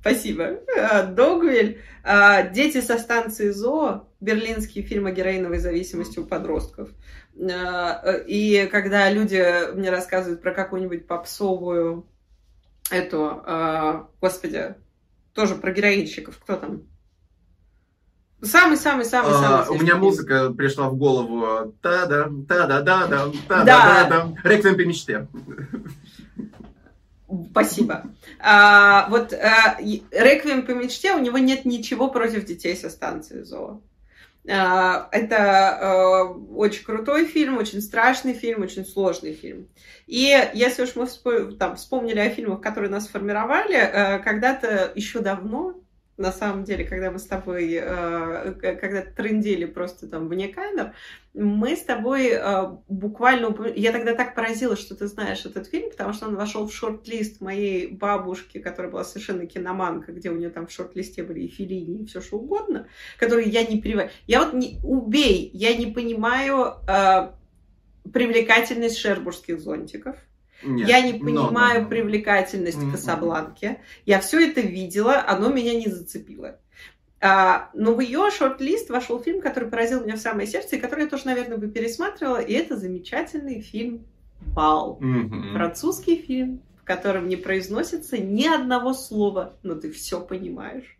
спасибо. 0.00 0.60
А, 0.78 1.04
Догвиль. 1.04 1.80
А, 2.02 2.42
«Дети 2.42 2.80
со 2.80 2.98
станции 2.98 3.50
ЗОО», 3.50 4.08
берлинский 4.20 4.82
фильм 4.82 5.06
о 5.06 5.12
героиновой 5.12 5.58
зависимости 5.58 6.18
у 6.18 6.26
подростков. 6.26 6.90
А, 7.38 8.14
и 8.26 8.66
когда 8.66 9.10
люди 9.10 9.74
мне 9.74 9.90
рассказывают 9.90 10.42
про 10.42 10.52
какую-нибудь 10.52 11.06
попсовую 11.06 12.06
эту, 12.90 13.42
а, 13.44 14.08
господи, 14.20 14.74
тоже 15.34 15.54
про 15.56 15.72
героинщиков, 15.72 16.38
кто 16.38 16.56
там? 16.56 16.82
Самый-самый-самый. 18.42 19.32
А, 19.32 19.66
у 19.68 19.74
меня 19.74 19.96
музыка 19.96 20.50
пришла 20.50 20.88
в 20.88 20.96
голову. 20.96 21.74
Та-да, 21.82 22.30
та-да-да-да, 22.48 23.30
та-да-да-да. 23.48 24.34
Реквием 24.44 24.76
по 24.76 24.80
мечте. 24.80 25.26
Спасибо. 27.50 28.04
А, 28.40 29.08
вот 29.10 29.32
а, 29.32 29.76
Реквием 29.80 30.64
по 30.64 30.72
мечте, 30.72 31.12
у 31.12 31.18
него 31.18 31.38
нет 31.38 31.64
ничего 31.64 32.08
против 32.08 32.44
детей 32.44 32.74
со 32.76 32.90
станции 32.90 33.42
ЗОО. 33.42 33.80
А, 34.48 35.08
это 35.12 35.36
а, 35.36 36.24
очень 36.24 36.84
крутой 36.84 37.26
фильм, 37.26 37.58
очень 37.58 37.82
страшный 37.82 38.32
фильм, 38.32 38.62
очень 38.62 38.86
сложный 38.86 39.34
фильм. 39.34 39.68
И 40.06 40.34
если 40.54 40.82
уж 40.82 40.96
мы 40.96 41.04
вспом- 41.04 41.56
там, 41.56 41.76
вспомнили 41.76 42.18
о 42.18 42.30
фильмах, 42.30 42.60
которые 42.62 42.90
нас 42.90 43.06
формировали, 43.06 43.76
а, 43.76 44.18
когда-то 44.18 44.90
еще 44.94 45.20
давно, 45.20 45.74
на 46.20 46.32
самом 46.32 46.64
деле, 46.64 46.84
когда 46.84 47.10
мы 47.10 47.18
с 47.18 47.24
тобой, 47.24 47.72
э, 47.72 48.52
когда 48.60 49.02
трендили 49.02 49.64
просто 49.64 50.06
там 50.06 50.28
вне 50.28 50.48
камер, 50.48 50.94
мы 51.32 51.74
с 51.74 51.82
тобой 51.82 52.28
э, 52.32 52.76
буквально... 52.88 53.54
Я 53.74 53.92
тогда 53.92 54.14
так 54.14 54.34
поразилась, 54.34 54.80
что 54.80 54.94
ты 54.94 55.06
знаешь 55.06 55.46
этот 55.46 55.66
фильм, 55.66 55.90
потому 55.90 56.12
что 56.12 56.26
он 56.26 56.36
вошел 56.36 56.68
в 56.68 56.74
шорт-лист 56.74 57.40
моей 57.40 57.88
бабушки, 57.88 58.58
которая 58.58 58.92
была 58.92 59.04
совершенно 59.04 59.46
киноманка, 59.46 60.12
где 60.12 60.30
у 60.30 60.36
нее 60.36 60.50
там 60.50 60.66
в 60.66 60.72
шорт-листе 60.72 61.22
были 61.22 61.40
и 61.40 61.48
Филини, 61.48 62.02
и 62.02 62.06
все 62.06 62.20
что 62.20 62.36
угодно, 62.36 62.86
которые 63.18 63.48
я 63.48 63.64
не 63.64 63.80
понимаю. 63.80 64.10
Я 64.26 64.44
вот 64.44 64.52
не... 64.52 64.78
Убей! 64.84 65.50
Я 65.54 65.74
не 65.74 65.86
понимаю 65.86 66.74
э, 66.86 67.30
привлекательность 68.12 68.98
шербургских 68.98 69.58
зонтиков. 69.58 70.16
Нет, 70.62 70.88
я 70.88 71.00
не 71.00 71.18
понимаю 71.18 71.80
но, 71.80 71.84
но, 71.84 71.88
привлекательность 71.88 72.82
но. 72.82 72.92
Касабланки. 72.92 73.78
Я 74.06 74.20
все 74.20 74.48
это 74.48 74.60
видела, 74.60 75.24
оно 75.26 75.48
меня 75.48 75.74
не 75.74 75.88
зацепило. 75.88 76.58
А, 77.22 77.70
но 77.74 77.94
в 77.94 78.00
ее 78.00 78.30
шорт-лист 78.30 78.88
вошел 78.88 79.20
фильм, 79.22 79.40
который 79.40 79.68
поразил 79.68 80.02
меня 80.02 80.16
в 80.16 80.20
самое 80.20 80.46
сердце, 80.46 80.76
и 80.76 80.80
который 80.80 81.04
я 81.04 81.10
тоже, 81.10 81.26
наверное, 81.26 81.58
бы 81.58 81.68
пересматривала. 81.68 82.38
И 82.38 82.52
это 82.54 82.76
замечательный 82.76 83.60
фильм 83.60 84.06
«Бал». 84.40 84.98
Mm-hmm. 85.02 85.52
Французский 85.52 86.16
фильм, 86.16 86.62
в 86.80 86.84
котором 86.84 87.28
не 87.28 87.36
произносится 87.36 88.16
ни 88.16 88.46
одного 88.46 88.94
слова, 88.94 89.58
но 89.62 89.74
ты 89.74 89.90
все 89.92 90.20
понимаешь. 90.20 90.98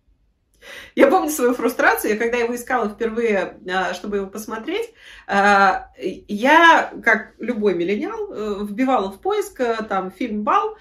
Я 0.95 1.07
помню 1.07 1.31
свою 1.31 1.55
фрустрацию, 1.55 2.13
я 2.13 2.19
когда 2.19 2.37
его 2.37 2.55
искала 2.55 2.89
впервые, 2.89 3.59
а, 3.69 3.95
чтобы 3.95 4.19
его 4.19 4.27
посмотреть, 4.27 4.93
а, 5.27 5.91
я, 5.97 6.93
как 7.03 7.35
любой 7.39 7.75
миллениал, 7.75 8.33
э, 8.33 8.65
вбивала 8.65 9.11
в 9.11 9.21
поиск 9.21 9.61
э, 9.61 9.77
там 9.89 10.11
фильм 10.11 10.43
«Бал», 10.43 10.77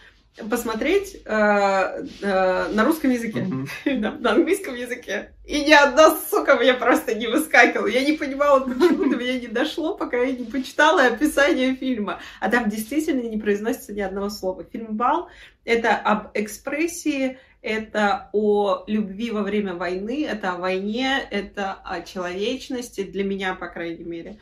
посмотреть 0.50 1.18
э, 1.26 2.04
на 2.22 2.86
русском 2.86 3.12
языке, 3.12 3.40
mm-hmm. 3.40 4.20
на 4.20 4.32
английском 4.32 4.76
языке. 4.76 5.34
И 5.46 5.66
ни 5.66 5.72
одна 5.72 6.16
сука 6.16 6.56
меня 6.56 6.76
просто 6.76 7.16
не 7.16 7.28
выскакивала. 7.28 7.88
Я 7.88 8.06
не 8.06 8.14
понимала, 8.14 8.60
почему 8.60 9.10
до 9.10 9.18
меня 9.18 9.40
не 9.40 9.48
дошло, 9.48 9.98
пока 9.98 10.18
я 10.18 10.32
не 10.32 10.46
почитала 10.46 11.04
описание 11.04 11.76
фильма. 11.76 12.20
А 12.40 12.50
там 12.50 12.70
действительно 12.70 13.22
не 13.22 13.38
произносится 13.38 13.94
ни 13.94 14.02
одного 14.02 14.30
слова. 14.30 14.64
Фильм 14.72 14.96
«Бал»— 14.96 15.30
это 15.66 15.96
об 15.96 16.30
экспрессии 16.36 17.38
это 17.62 18.30
о 18.34 18.84
любви 18.88 19.32
во 19.32 19.44
время 19.44 19.76
войны, 19.76 20.26
это 20.26 20.54
о 20.54 20.58
войне, 20.58 21.28
это 21.30 21.74
о 21.74 22.02
человечности, 22.02 23.04
для 23.04 23.24
меня, 23.24 23.54
по 23.56 23.68
крайней 23.68 24.04
мере. 24.04 24.38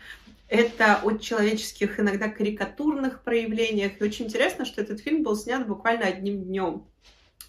Это 0.48 1.00
о 1.04 1.18
человеческих, 1.18 2.00
иногда 2.00 2.30
карикатурных 2.30 3.24
проявлениях. 3.24 3.94
И 4.00 4.04
очень 4.04 4.26
интересно, 4.26 4.66
что 4.66 4.82
этот 4.82 5.02
фильм 5.02 5.24
был 5.24 5.36
снят 5.36 5.68
буквально 5.68 6.06
одним 6.06 6.44
днем. 6.44 6.86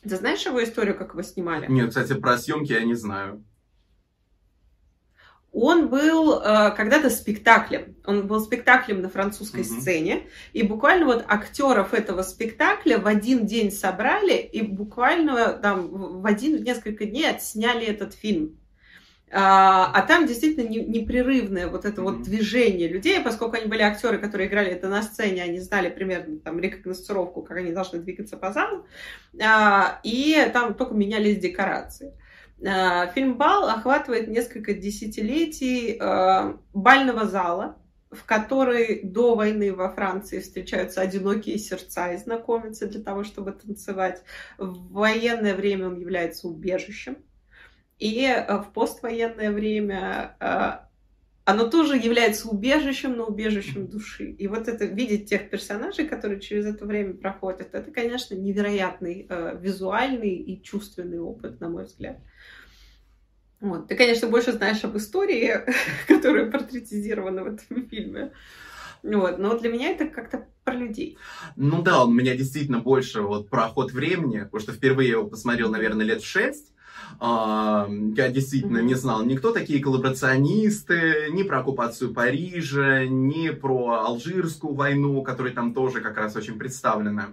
Ты 0.03 0.17
знаешь 0.17 0.45
его 0.47 0.63
историю, 0.63 0.97
как 0.97 1.13
его 1.13 1.23
снимали? 1.23 1.67
Нет, 1.69 1.89
кстати, 1.89 2.15
про 2.15 2.39
съемки 2.39 2.73
я 2.73 2.83
не 2.83 2.95
знаю. 2.95 3.45
Он 5.53 5.89
был 5.89 6.41
э, 6.41 6.71
когда-то 6.77 7.09
спектаклем. 7.09 7.97
Он 8.05 8.27
был 8.27 8.41
спектаклем 8.41 9.01
на 9.01 9.09
французской 9.09 9.63
mm-hmm. 9.63 9.81
сцене. 9.81 10.23
И 10.53 10.63
буквально 10.63 11.07
вот 11.07 11.25
актеров 11.27 11.95
этого 11.95 12.23
спектакля 12.23 12.99
в 12.99 13.07
один 13.07 13.47
день 13.47 13.73
собрали 13.73 14.37
и 14.37 14.61
буквально 14.61 15.55
там 15.55 16.21
в 16.21 16.27
один, 16.27 16.59
в 16.59 16.61
несколько 16.61 17.07
дней 17.07 17.31
отсняли 17.31 17.87
этот 17.87 18.15
фильм. 18.15 18.59
А, 19.31 19.91
а 19.95 20.03
там 20.03 20.27
действительно 20.27 20.69
не, 20.69 20.81
непрерывное 20.81 21.69
вот 21.69 21.85
это 21.85 22.01
mm-hmm. 22.01 22.05
вот 22.05 22.23
движение 22.23 22.89
людей, 22.89 23.21
поскольку 23.21 23.57
они 23.57 23.67
были 23.67 23.83
актеры, 23.83 24.19
которые 24.19 24.49
играли 24.49 24.71
это 24.71 24.89
на 24.89 25.03
сцене, 25.03 25.43
они 25.43 25.61
знали 25.61 25.91
примерно 25.91 26.39
там 26.39 26.59
рекогносцировку, 26.61 27.43
как 27.43 27.59
они 27.59 27.73
должны 27.73 27.99
двигаться 28.01 28.37
по 28.39 28.53
залу, 28.53 28.87
а, 29.43 30.01
и 30.03 30.49
там 30.53 30.75
только 30.75 30.95
менялись 30.95 31.39
декорации. 31.39 32.09
Э, 32.09 32.28
фильм 32.61 33.37
«Бал» 33.37 33.69
охватывает 33.69 34.29
несколько 34.29 34.75
десятилетий 34.75 35.97
э, 36.01 36.55
бального 36.73 37.27
зала, 37.27 37.79
в 38.11 38.25
который 38.25 39.03
до 39.03 39.35
войны 39.35 39.73
во 39.73 39.91
Франции 39.93 40.41
встречаются 40.41 41.01
одинокие 41.01 41.59
сердца 41.59 42.13
и 42.13 42.17
знакомятся 42.17 42.87
для 42.87 43.03
того, 43.03 43.23
чтобы 43.23 43.53
танцевать. 43.53 44.23
В 44.57 44.93
военное 44.93 45.55
время 45.55 45.89
он 45.89 46.01
является 46.01 46.49
убежищем. 46.49 47.19
И 47.99 48.25
э, 48.25 48.59
в 48.59 48.73
поствоенное 48.73 49.53
время 49.53 50.88
оно 51.49 51.67
тоже 51.67 51.97
является 51.97 52.47
убежищем, 52.47 53.17
но 53.17 53.25
убежищем 53.25 53.87
души. 53.87 54.33
И 54.33 54.47
вот 54.49 54.69
это 54.69 54.85
видеть 54.85 55.31
тех 55.31 55.49
персонажей, 55.49 56.07
которые 56.07 56.41
через 56.41 56.67
это 56.67 56.85
время 56.85 57.15
проходят, 57.15 57.71
это, 57.73 57.91
конечно, 57.91 58.35
невероятный 58.35 59.27
э, 59.27 59.59
визуальный 59.59 60.35
и 60.35 60.63
чувственный 60.63 61.19
опыт, 61.19 61.59
на 61.59 61.71
мой 61.71 61.85
взгляд. 61.85 62.19
Вот. 63.61 63.89
Ты, 63.89 63.97
конечно, 63.97 64.29
больше 64.29 64.53
знаешь 64.53 64.85
об 64.85 64.99
истории, 64.99 65.55
которая 66.07 66.51
портретизирована 66.51 67.45
в 67.45 67.47
этом 67.47 67.89
фильме. 67.89 68.33
Вот. 69.03 69.39
Но 69.39 69.59
для 69.59 69.73
меня 69.73 69.93
это 69.93 70.07
как-то 70.07 70.49
про 70.65 70.75
людей. 70.75 71.17
Ну 71.57 71.81
да, 71.81 72.05
у 72.05 72.11
меня 72.11 72.37
действительно 72.37 72.81
больше 72.81 73.23
вот 73.23 73.49
про 73.49 73.69
ход 73.69 73.93
времени, 73.93 74.41
потому 74.41 74.61
что 74.61 74.73
впервые 74.73 75.09
я 75.09 75.15
его 75.15 75.27
посмотрел, 75.27 75.71
наверное, 75.71 76.05
лет 76.05 76.23
шесть. 76.23 76.75
Я 77.21 78.31
действительно 78.31 78.79
не 78.79 78.95
знал 78.95 79.25
ни 79.25 79.35
кто 79.35 79.53
такие 79.53 79.83
коллаборационисты, 79.83 81.29
ни 81.31 81.43
про 81.43 81.61
оккупацию 81.61 82.15
Парижа, 82.15 83.07
ни 83.07 83.51
про 83.51 84.05
Алжирскую 84.05 84.75
войну, 84.75 85.23
которая 85.23 85.53
там 85.53 85.75
тоже 85.75 86.01
как 86.01 86.17
раз 86.17 86.37
очень 86.37 86.59
представлена. 86.59 87.29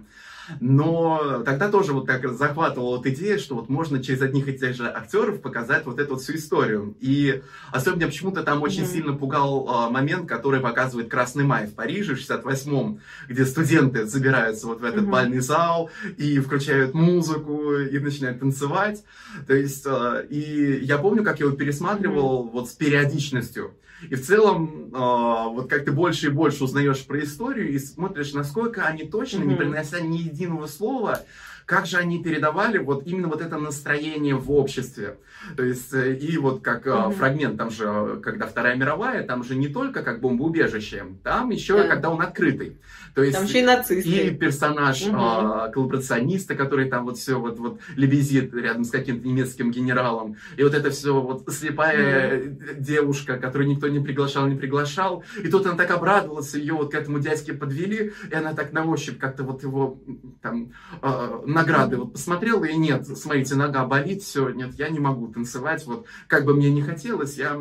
Но 0.60 1.42
тогда 1.44 1.70
тоже 1.70 1.92
вот 1.92 2.06
как 2.06 2.28
захватывала 2.34 2.96
вот 2.96 3.06
идея, 3.06 3.38
что 3.38 3.54
вот 3.54 3.68
можно 3.68 4.02
через 4.02 4.22
одних 4.22 4.48
и 4.48 4.58
тех 4.58 4.74
же 4.74 4.88
актеров 4.88 5.40
показать 5.40 5.86
вот 5.86 5.98
эту 5.98 6.14
вот 6.14 6.22
всю 6.22 6.36
историю. 6.36 6.96
И 7.00 7.42
особенно 7.72 8.06
почему-то 8.06 8.42
там 8.42 8.62
очень 8.62 8.84
mm-hmm. 8.84 8.92
сильно 8.92 9.12
пугал 9.14 9.68
а, 9.68 9.90
момент, 9.90 10.28
который 10.28 10.60
показывает 10.60 11.08
Красный 11.08 11.44
май 11.44 11.66
в 11.66 11.74
Париже 11.74 12.14
в 12.14 12.18
68-м, 12.18 13.00
где 13.28 13.44
студенты 13.44 14.06
забираются 14.06 14.66
вот 14.66 14.80
в 14.80 14.84
этот 14.84 15.04
mm-hmm. 15.04 15.10
бальный 15.10 15.40
зал 15.40 15.90
и 16.16 16.38
включают 16.38 16.94
музыку 16.94 17.74
и 17.74 17.98
начинают 17.98 18.40
танцевать. 18.40 19.04
То 19.46 19.54
есть, 19.54 19.86
а, 19.86 20.20
и 20.20 20.84
я 20.84 20.98
помню, 20.98 21.24
как 21.24 21.40
я 21.40 21.46
его 21.46 21.56
пересматривал 21.56 22.44
mm-hmm. 22.44 22.50
вот 22.50 22.70
с 22.70 22.72
периодичностью. 22.72 23.74
И 24.10 24.14
в 24.14 24.24
целом, 24.24 24.90
э, 24.92 24.98
вот 24.98 25.70
как 25.70 25.84
ты 25.84 25.92
больше 25.92 26.26
и 26.26 26.30
больше 26.30 26.64
узнаешь 26.64 27.04
про 27.06 27.20
историю 27.22 27.70
и 27.70 27.78
смотришь, 27.78 28.34
насколько 28.34 28.84
они 28.84 29.04
точно, 29.04 29.38
mm-hmm. 29.38 29.46
не 29.46 29.54
принося 29.54 30.00
ни 30.00 30.18
единого 30.36 30.68
слова, 30.68 31.20
как 31.66 31.86
же 31.86 31.96
они 31.98 32.22
передавали 32.22 32.78
вот 32.78 33.06
именно 33.06 33.26
вот 33.26 33.42
это 33.42 33.58
настроение 33.58 34.36
в 34.36 34.52
обществе. 34.52 35.18
То 35.56 35.64
есть, 35.64 35.92
э, 35.92 36.14
и 36.14 36.38
вот 36.38 36.62
как 36.62 36.86
mm-hmm. 36.86 37.12
фрагмент, 37.14 37.58
там 37.58 37.70
же, 37.70 38.20
когда 38.22 38.46
Вторая 38.46 38.76
мировая, 38.76 39.24
там 39.24 39.42
же 39.42 39.56
не 39.56 39.68
только 39.68 40.02
как 40.02 40.20
бомбоубежище, 40.20 41.04
там 41.24 41.50
еще, 41.50 41.74
yeah. 41.74 41.88
когда 41.88 42.10
он 42.10 42.22
открытый. 42.22 42.78
То 43.16 43.22
есть, 43.22 43.36
там 43.36 43.46
еще 43.46 43.60
и 43.60 43.62
нацисты. 43.62 44.10
И 44.10 44.30
персонаж 44.30 45.02
угу. 45.06 45.16
а, 45.18 45.68
коллаборациониста, 45.68 46.54
который 46.54 46.90
там 46.90 47.06
вот 47.06 47.16
все 47.16 47.40
вот, 47.40 47.58
вот 47.58 47.80
лебезит 47.96 48.52
рядом 48.52 48.84
с 48.84 48.90
каким-то 48.90 49.26
немецким 49.26 49.70
генералом. 49.70 50.36
И 50.58 50.62
вот 50.62 50.74
это 50.74 50.90
все 50.90 51.18
вот 51.18 51.50
слепая 51.50 52.38
угу. 52.38 52.56
девушка, 52.78 53.38
которую 53.38 53.70
никто 53.70 53.88
не 53.88 54.00
приглашал, 54.00 54.46
не 54.46 54.54
приглашал. 54.56 55.24
И 55.42 55.48
тут 55.48 55.64
она 55.64 55.76
так 55.76 55.90
обрадовалась, 55.92 56.52
ее 56.54 56.74
вот 56.74 56.92
к 56.92 56.94
этому 56.94 57.18
дядьке 57.18 57.54
подвели, 57.54 58.12
и 58.30 58.34
она 58.34 58.52
так 58.52 58.72
на 58.74 58.84
ощупь 58.84 59.18
как-то 59.18 59.44
вот 59.44 59.62
его 59.62 59.98
там 60.42 60.72
э, 61.00 61.40
награды 61.56 61.96
вот 61.96 62.12
посмотрела, 62.12 62.64
и 62.64 62.76
нет, 62.76 63.06
смотрите, 63.06 63.54
нога 63.54 63.84
болит, 63.86 64.22
все, 64.22 64.50
нет, 64.50 64.74
я 64.74 64.88
не 64.88 64.98
могу 64.98 65.28
танцевать, 65.28 65.84
вот 65.86 66.06
как 66.26 66.44
бы 66.44 66.54
мне 66.54 66.70
не 66.70 66.82
хотелось, 66.82 67.36
я 67.36 67.60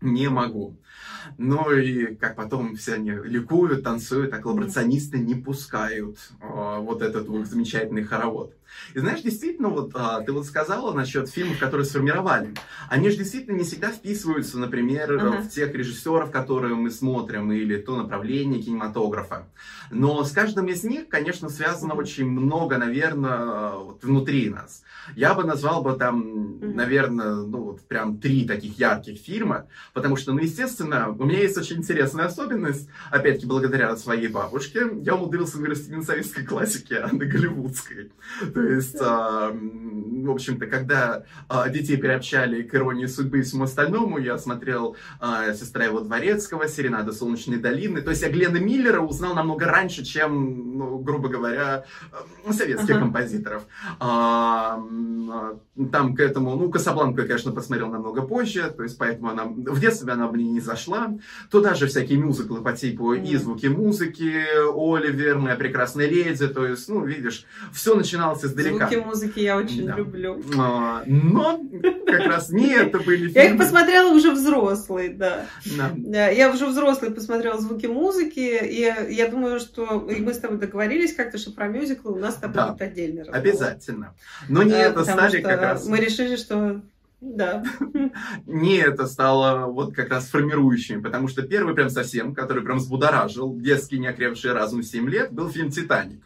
не 0.00 0.28
могу. 0.28 0.78
Ну 1.38 1.70
и 1.70 2.14
как 2.14 2.36
потом 2.36 2.76
все 2.76 2.94
они 2.94 3.10
ликуют, 3.10 3.84
танцуют, 3.84 4.32
а 4.32 4.38
коллаборационисты 4.38 5.18
не 5.18 5.34
пускают 5.34 6.18
э, 6.40 6.78
вот 6.80 7.02
этот 7.02 7.28
вот 7.28 7.46
замечательный 7.46 8.02
хоровод. 8.02 8.54
И 8.94 8.98
знаешь, 8.98 9.22
действительно, 9.22 9.68
вот 9.68 9.92
а, 9.94 10.20
ты 10.20 10.32
вот 10.32 10.46
сказала 10.46 10.92
насчет 10.92 11.28
фильмов, 11.28 11.58
которые 11.58 11.84
сформировали. 11.84 12.54
Они 12.88 13.10
же 13.10 13.16
действительно 13.16 13.56
не 13.56 13.64
всегда 13.64 13.90
вписываются, 13.90 14.58
например, 14.58 15.12
uh-huh. 15.12 15.42
в 15.42 15.48
тех 15.48 15.74
режиссеров, 15.74 16.30
которые 16.30 16.74
мы 16.74 16.90
смотрим, 16.90 17.52
или 17.52 17.76
то 17.76 17.96
направление 17.96 18.62
кинематографа. 18.62 19.48
Но 19.90 20.24
с 20.24 20.32
каждым 20.32 20.66
из 20.66 20.84
них, 20.84 21.08
конечно, 21.08 21.48
связано 21.48 21.92
uh-huh. 21.92 21.98
очень 21.98 22.28
много, 22.28 22.78
наверное, 22.78 23.72
вот 23.72 24.02
внутри 24.02 24.50
нас. 24.50 24.82
Я 25.16 25.34
бы 25.34 25.44
назвал 25.44 25.82
бы 25.82 25.94
там, 25.94 26.22
uh-huh. 26.22 26.74
наверное, 26.74 27.34
ну 27.34 27.62
вот 27.62 27.80
прям 27.82 28.18
три 28.18 28.46
таких 28.46 28.78
ярких 28.78 29.18
фильма, 29.18 29.66
потому 29.92 30.16
что, 30.16 30.32
ну, 30.32 30.40
естественно, 30.40 31.08
у 31.10 31.24
меня 31.24 31.40
есть 31.40 31.56
очень 31.56 31.78
интересная 31.78 32.26
особенность, 32.26 32.88
опять-таки, 33.10 33.46
благодаря 33.46 33.96
своей 33.96 34.28
бабушке, 34.28 34.86
я 35.02 35.14
умудрился 35.14 35.58
вырасти 35.58 35.90
на 35.90 36.02
советской 36.02 36.44
классике, 36.44 36.98
а 36.98 37.08
на 37.14 37.24
голливудской. 37.24 38.12
То 38.54 38.60
есть, 38.62 38.96
а, 39.00 39.52
в 39.52 40.30
общем-то, 40.30 40.66
когда 40.66 41.24
а, 41.48 41.68
детей 41.68 41.96
переобщали 41.96 42.62
к 42.62 42.74
иронии 42.74 43.06
судьбы 43.06 43.40
и 43.40 43.42
всему 43.42 43.64
остальному, 43.64 44.18
я 44.18 44.38
смотрел 44.38 44.96
а, 45.20 45.52
«Сестра 45.52 45.84
его 45.84 46.00
дворецкого», 46.00 46.68
«Серенада 46.68 47.12
солнечной 47.12 47.58
долины». 47.58 48.00
То 48.00 48.10
есть 48.10 48.22
я 48.22 48.30
Глена 48.30 48.58
Миллера 48.58 49.00
узнал 49.00 49.34
намного 49.34 49.66
раньше, 49.66 50.04
чем, 50.04 50.78
ну, 50.78 50.98
грубо 50.98 51.28
говоря, 51.28 51.84
советских 52.50 52.96
uh-huh. 52.96 53.00
композиторов. 53.00 53.62
А, 54.00 54.82
там 55.90 56.14
к 56.14 56.20
этому, 56.20 56.56
ну, 56.56 56.70
Касабланку 56.70 57.20
я, 57.20 57.26
конечно, 57.26 57.52
посмотрел 57.52 57.88
намного 57.88 58.22
позже, 58.22 58.72
то 58.76 58.82
есть 58.82 58.98
поэтому 58.98 59.30
она, 59.30 59.44
в 59.44 59.80
детстве 59.80 60.12
она 60.12 60.28
мне 60.28 60.44
не 60.44 60.60
зашла. 60.60 61.14
Туда 61.50 61.74
же 61.74 61.86
всякие 61.86 62.18
мюзиклы 62.18 62.60
по 62.60 62.72
типу. 62.72 63.14
«И 63.14 63.36
звуки 63.36 63.66
музыки», 63.66 64.44
«Оливер», 64.72 65.38
«Моя 65.38 65.56
прекрасная 65.56 66.08
леди», 66.08 66.46
то 66.46 66.66
есть, 66.66 66.88
ну, 66.88 67.04
видишь, 67.04 67.46
все 67.72 67.94
начиналось 67.94 68.44
издалека. 68.52 68.88
Звуки 68.88 69.04
музыки 69.04 69.40
я 69.40 69.56
очень 69.56 69.86
да. 69.86 69.96
люблю. 69.96 70.42
А, 70.58 71.02
но 71.06 71.60
как 72.06 72.26
раз 72.26 72.50
не 72.50 72.72
это 72.72 72.98
были 73.00 73.28
фильмы. 73.28 73.32
Я 73.34 73.44
их 73.50 73.58
посмотрела 73.58 74.10
уже 74.12 74.30
взрослый, 74.32 75.08
да. 75.08 75.46
да. 75.96 76.28
Я 76.28 76.50
уже 76.50 76.66
взрослый 76.66 77.10
посмотрела 77.10 77.58
звуки 77.60 77.86
музыки, 77.86 78.38
и 78.40 79.14
я 79.14 79.28
думаю, 79.28 79.60
что 79.60 80.00
мы 80.00 80.34
с 80.34 80.38
тобой 80.38 80.58
договорились 80.58 81.14
как-то, 81.14 81.38
что 81.38 81.52
про 81.52 81.68
мюзиклы 81.68 82.12
у 82.12 82.18
нас 82.18 82.34
с 82.34 82.38
тобой 82.38 82.56
да. 82.56 82.68
будет 82.68 82.82
отдельный 82.82 83.22
разговор. 83.22 83.40
Обязательно. 83.40 84.14
Но 84.48 84.62
не 84.62 84.72
это 84.72 85.04
стали 85.04 85.40
как 85.40 85.60
раз... 85.60 85.86
Мы 85.86 85.98
решили, 85.98 86.36
что 86.36 86.80
да. 87.22 87.62
Не 88.46 88.78
это 88.78 89.06
стало 89.06 89.66
вот 89.66 89.94
как 89.94 90.10
раз 90.10 90.28
формирующим, 90.28 91.04
потому 91.04 91.28
что 91.28 91.42
первый 91.42 91.72
прям 91.72 91.88
совсем, 91.88 92.34
который 92.34 92.64
прям 92.64 92.78
взбудоражил 92.78 93.56
детский 93.56 93.98
неокрепший 94.00 94.52
разум 94.52 94.82
7 94.82 95.08
лет, 95.08 95.32
был 95.32 95.48
фильм 95.48 95.70
«Титаник». 95.70 96.20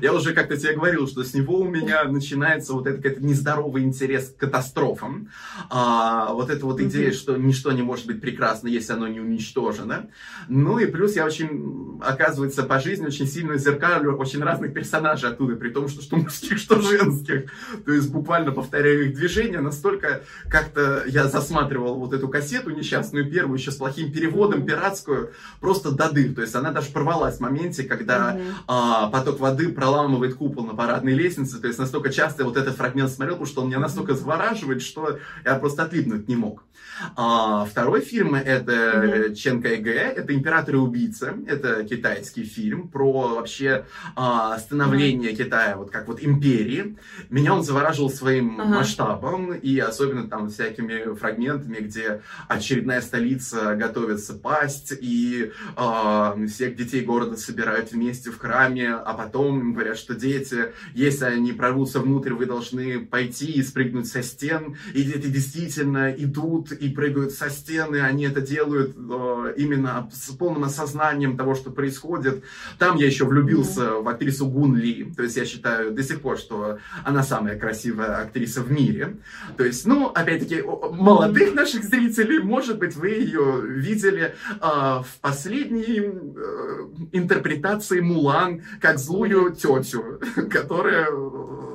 Я 0.00 0.12
уже 0.12 0.32
как-то 0.32 0.56
тебе 0.56 0.74
говорил, 0.74 1.06
что 1.08 1.24
с 1.24 1.34
него 1.34 1.60
у 1.60 1.68
меня 1.68 2.04
начинается 2.04 2.72
вот 2.72 2.86
этот, 2.86 3.04
этот 3.04 3.22
нездоровый 3.22 3.82
интерес 3.82 4.30
к 4.30 4.40
катастрофам. 4.40 5.30
А, 5.70 6.32
вот 6.32 6.50
эта 6.50 6.64
вот 6.66 6.80
идея, 6.80 7.12
что 7.12 7.36
ничто 7.36 7.72
не 7.72 7.82
может 7.82 8.06
быть 8.06 8.20
прекрасно, 8.20 8.68
если 8.68 8.92
оно 8.92 9.08
не 9.08 9.20
уничтожено. 9.20 10.08
Ну 10.48 10.78
и 10.78 10.86
плюс 10.86 11.16
я 11.16 11.24
очень, 11.24 12.00
оказывается, 12.02 12.62
по 12.64 12.80
жизни 12.80 13.06
очень 13.06 13.26
сильно 13.26 13.56
зеркалю 13.56 14.16
очень 14.16 14.42
разных 14.42 14.72
персонажей 14.74 15.30
оттуда, 15.30 15.56
при 15.56 15.70
том, 15.70 15.88
что 15.88 16.02
что 16.02 16.16
мужских, 16.16 16.58
что 16.58 16.80
женских. 16.80 17.50
То 17.84 17.92
есть 17.92 18.10
буквально 18.10 18.52
повторяю 18.52 19.06
их 19.06 19.16
движения, 19.16 19.60
настолько 19.60 20.22
как-то 20.48 21.04
я 21.06 21.28
засматривал 21.28 21.96
вот 21.96 22.12
эту 22.12 22.28
кассету 22.28 22.70
несчастную 22.70 23.30
первую, 23.30 23.58
еще 23.58 23.70
с 23.70 23.76
плохим 23.76 24.12
переводом, 24.12 24.64
пиратскую, 24.64 25.32
просто 25.60 25.90
до 25.90 26.10
дыр. 26.10 26.34
То 26.34 26.42
есть 26.42 26.54
она 26.54 26.72
даже 26.72 26.90
порвалась 26.90 27.36
в 27.36 27.40
моменте, 27.40 27.84
когда 27.84 28.36
mm-hmm. 28.36 28.52
а, 28.66 29.10
поток 29.10 29.40
воды 29.40 29.68
проламывает 29.76 30.34
купол 30.34 30.64
на 30.64 30.74
парадной 30.74 31.12
лестнице. 31.12 31.60
То 31.60 31.68
есть 31.68 31.78
настолько 31.78 32.10
часто 32.10 32.42
я 32.42 32.48
вот 32.48 32.56
этот 32.56 32.76
фрагмент 32.76 33.10
смотрел, 33.10 33.36
потому 33.36 33.46
что 33.46 33.62
он 33.62 33.68
меня 33.68 33.78
настолько 33.78 34.14
завораживает, 34.14 34.82
что 34.82 35.18
я 35.44 35.54
просто 35.56 35.84
отлипнуть 35.84 36.26
не 36.26 36.34
мог. 36.34 36.64
А, 37.14 37.64
второй 37.64 38.00
фильм 38.00 38.34
это 38.34 38.72
mm-hmm. 38.72 39.34
Чен 39.34 39.62
Кайгэ, 39.62 39.92
это 39.92 40.34
«Император 40.34 40.76
и 40.76 40.78
убийца». 40.78 41.34
Это 41.46 41.84
китайский 41.84 42.44
фильм 42.44 42.88
про 42.88 43.36
вообще 43.36 43.86
а, 44.14 44.58
становление 44.58 45.32
mm-hmm. 45.32 45.36
Китая 45.36 45.76
вот 45.76 45.90
как 45.90 46.08
вот 46.08 46.22
империи. 46.22 46.96
Меня 47.30 47.54
он 47.54 47.62
завораживал 47.62 48.10
своим 48.10 48.60
uh-huh. 48.60 48.66
масштабом 48.66 49.54
и 49.54 49.78
особенно 49.78 50.28
там 50.28 50.48
всякими 50.48 51.14
фрагментами, 51.14 51.76
где 51.76 52.22
очередная 52.48 53.00
столица 53.00 53.74
готовится 53.74 54.34
пасть 54.34 54.92
и 54.98 55.52
а, 55.76 56.36
всех 56.46 56.76
детей 56.76 57.02
города 57.02 57.36
собирают 57.36 57.92
вместе 57.92 58.30
в 58.30 58.38
храме, 58.38 58.92
а 58.92 59.14
потом 59.14 59.60
им 59.60 59.72
говорят, 59.72 59.98
что 59.98 60.14
дети, 60.14 60.72
если 60.94 61.24
они 61.24 61.52
прорвутся 61.52 62.00
внутрь, 62.00 62.32
вы 62.32 62.46
должны 62.46 63.00
пойти 63.00 63.52
и 63.52 63.62
спрыгнуть 63.62 64.08
со 64.08 64.22
стен. 64.22 64.76
И 64.94 65.02
дети 65.02 65.26
действительно 65.26 66.12
идут 66.12 66.72
и 66.72 66.85
прыгают 66.88 67.32
со 67.32 67.50
стены, 67.50 68.00
они 68.00 68.24
это 68.24 68.40
делают 68.40 68.96
э, 68.96 69.54
именно 69.56 70.10
с 70.12 70.30
полным 70.30 70.64
осознанием 70.64 71.36
того, 71.36 71.54
что 71.54 71.70
происходит. 71.70 72.44
Там 72.78 72.96
я 72.96 73.06
еще 73.06 73.24
влюбился 73.24 73.82
mm-hmm. 73.82 74.02
в 74.02 74.08
актрису 74.08 74.46
Гун 74.46 74.76
Ли. 74.76 75.12
То 75.16 75.22
есть 75.22 75.36
я 75.36 75.44
считаю 75.44 75.92
до 75.92 76.02
сих 76.02 76.20
пор, 76.20 76.38
что 76.38 76.78
она 77.04 77.22
самая 77.22 77.58
красивая 77.58 78.22
актриса 78.22 78.62
в 78.62 78.70
мире. 78.70 79.16
То 79.56 79.64
есть, 79.64 79.86
ну, 79.86 80.06
опять-таки, 80.08 80.62
молодых 80.62 81.54
наших 81.54 81.84
зрителей, 81.84 82.40
может 82.40 82.78
быть, 82.78 82.96
вы 82.96 83.08
ее 83.10 83.62
видели 83.64 84.34
э, 84.48 84.56
в 84.60 85.08
последней 85.20 86.00
э, 86.00 86.86
интерпретации 87.12 88.00
Мулан 88.00 88.62
как 88.80 88.98
злую 88.98 89.54
тетю, 89.54 90.20
которая 90.50 91.08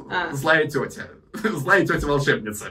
а. 0.09 0.33
злая 0.33 0.67
тетя. 0.67 1.07
Злая 1.43 1.85
тетя-волшебница. 1.85 2.67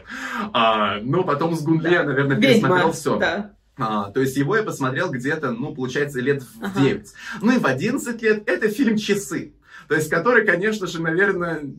А, 0.53 0.99
но 1.01 1.25
потом 1.25 1.55
с 1.57 1.63
Гунле, 1.63 1.99
да. 1.99 2.05
наверное, 2.05 2.41
пересмотрел 2.41 2.93
все. 2.93 3.19
Да. 3.19 3.53
А, 3.79 4.11
то 4.11 4.21
есть 4.21 4.37
его 4.37 4.57
я 4.57 4.63
посмотрел 4.63 5.11
где-то, 5.11 5.53
ну, 5.53 5.75
получается, 5.75 6.21
лет 6.21 6.43
в 6.43 6.63
ага. 6.63 6.81
9. 6.81 7.09
Ну 7.41 7.53
и 7.53 7.59
в 7.59 7.67
11 7.67 8.23
лет 8.23 8.49
это 8.49 8.69
фильм 8.69 8.97
«Часы». 8.97 9.55
То 9.89 9.95
есть, 9.95 10.11
который, 10.11 10.45
конечно 10.45 10.87
же, 10.87 11.01
наверное, 11.03 11.75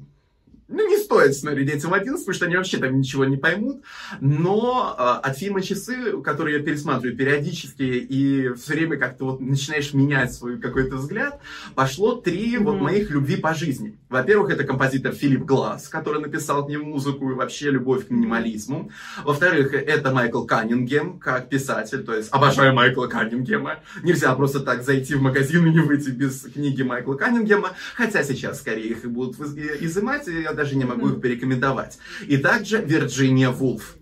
ну, 0.71 0.88
не 0.88 0.97
стоит 0.97 1.36
смотреть 1.36 1.67
детям 1.67 1.93
11, 1.93 2.25
потому 2.25 2.36
что 2.36 2.45
они 2.45 2.55
вообще 2.55 2.77
там 2.77 2.97
ничего 2.97 3.25
не 3.25 3.38
поймут. 3.38 3.84
Но 4.19 4.95
э, 4.97 5.27
от 5.27 5.38
фильма 5.38 5.62
«Часы», 5.62 6.21
который 6.21 6.53
я 6.53 6.60
пересматриваю 6.60 7.17
периодически, 7.17 7.84
и 7.84 8.53
все 8.55 8.73
время 8.73 8.97
как-то 8.97 9.25
вот 9.25 9.41
начинаешь 9.41 9.93
менять 9.93 10.34
свой 10.34 10.60
какой-то 10.60 10.95
взгляд, 10.95 11.41
пошло 11.75 12.15
три 12.15 12.55
mm-hmm. 12.55 12.63
вот 12.63 12.81
моих 12.81 13.10
любви 13.12 13.36
по 13.36 13.53
жизни. 13.53 13.99
Во-первых, 14.10 14.51
это 14.51 14.63
композитор 14.63 15.13
Филипп 15.13 15.41
Глаз, 15.41 15.88
который 15.88 16.21
написал 16.21 16.65
к 16.65 16.69
ним 16.69 16.84
музыку 16.84 17.31
и 17.31 17.34
вообще 17.34 17.69
любовь 17.69 18.07
к 18.07 18.10
минимализму. 18.10 18.91
Во-вторых, 19.23 19.73
это 19.73 20.12
Майкл 20.12 20.45
Каннингем, 20.45 21.19
как 21.19 21.49
писатель, 21.49 22.03
то 22.03 22.15
есть 22.15 22.29
обожаю 22.31 22.73
Майкла 22.73 23.07
Каннингема. 23.07 23.79
Нельзя 24.03 24.34
просто 24.36 24.62
так 24.62 24.84
зайти 24.84 25.15
в 25.15 25.21
магазин 25.21 25.65
и 25.65 25.71
не 25.71 25.79
выйти 25.79 26.10
без 26.10 26.41
книги 26.41 26.81
Майкла 26.81 27.15
Каннингема, 27.15 27.71
хотя 27.95 28.23
сейчас 28.23 28.60
скорее 28.60 28.89
их 28.89 29.05
будут 29.05 29.39
изымать, 29.39 30.27
и 30.27 30.41
я 30.41 30.53
даже 30.62 30.76
не 30.76 30.86
могу 30.86 31.10
их 31.10 31.21
порекомендовать. 31.21 31.97
И 32.28 32.38
также 32.38 32.82
Вирджиния 32.82 33.50
Вулф. 33.50 33.95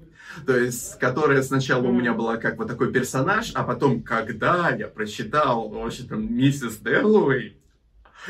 То 0.45 0.57
есть, 0.57 0.99
которая 0.99 1.41
сначала 1.41 1.87
у 1.87 1.91
меня 1.93 2.13
была 2.13 2.37
как 2.37 2.57
вот 2.57 2.67
такой 2.67 2.91
персонаж, 2.91 3.51
а 3.55 3.63
потом, 3.63 4.03
когда 4.03 4.69
я 4.69 4.87
прочитал, 4.87 5.69
в 5.69 5.85
общем-то, 5.85 6.15
миссис 6.15 6.77
Дэллоуэй, 6.77 7.55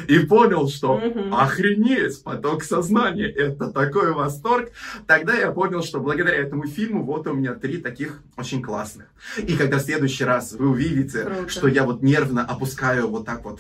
и 0.08 0.20
понял, 0.20 0.70
что 0.70 1.00
mm-hmm. 1.00 1.36
охренеть, 1.36 2.24
поток 2.24 2.64
сознания, 2.64 3.28
это 3.28 3.72
такой 3.72 4.14
восторг. 4.14 4.70
Тогда 5.08 5.34
я 5.34 5.52
понял, 5.52 5.84
что 5.84 6.00
благодаря 6.00 6.38
этому 6.38 6.68
фильму 6.68 7.04
вот 7.04 7.26
у 7.26 7.34
меня 7.34 7.56
три 7.56 7.78
таких 7.78 8.22
очень 8.38 8.62
классных. 8.62 9.08
И 9.38 9.58
когда 9.58 9.80
в 9.80 9.82
следующий 9.82 10.24
раз 10.24 10.54
вы 10.54 10.70
увидите, 10.70 11.24
Круто. 11.24 11.50
что 11.50 11.68
я 11.68 11.84
вот 11.84 12.04
нервно 12.04 12.46
опускаю 12.46 13.08
вот 13.08 13.26
так 13.26 13.44
вот 13.44 13.60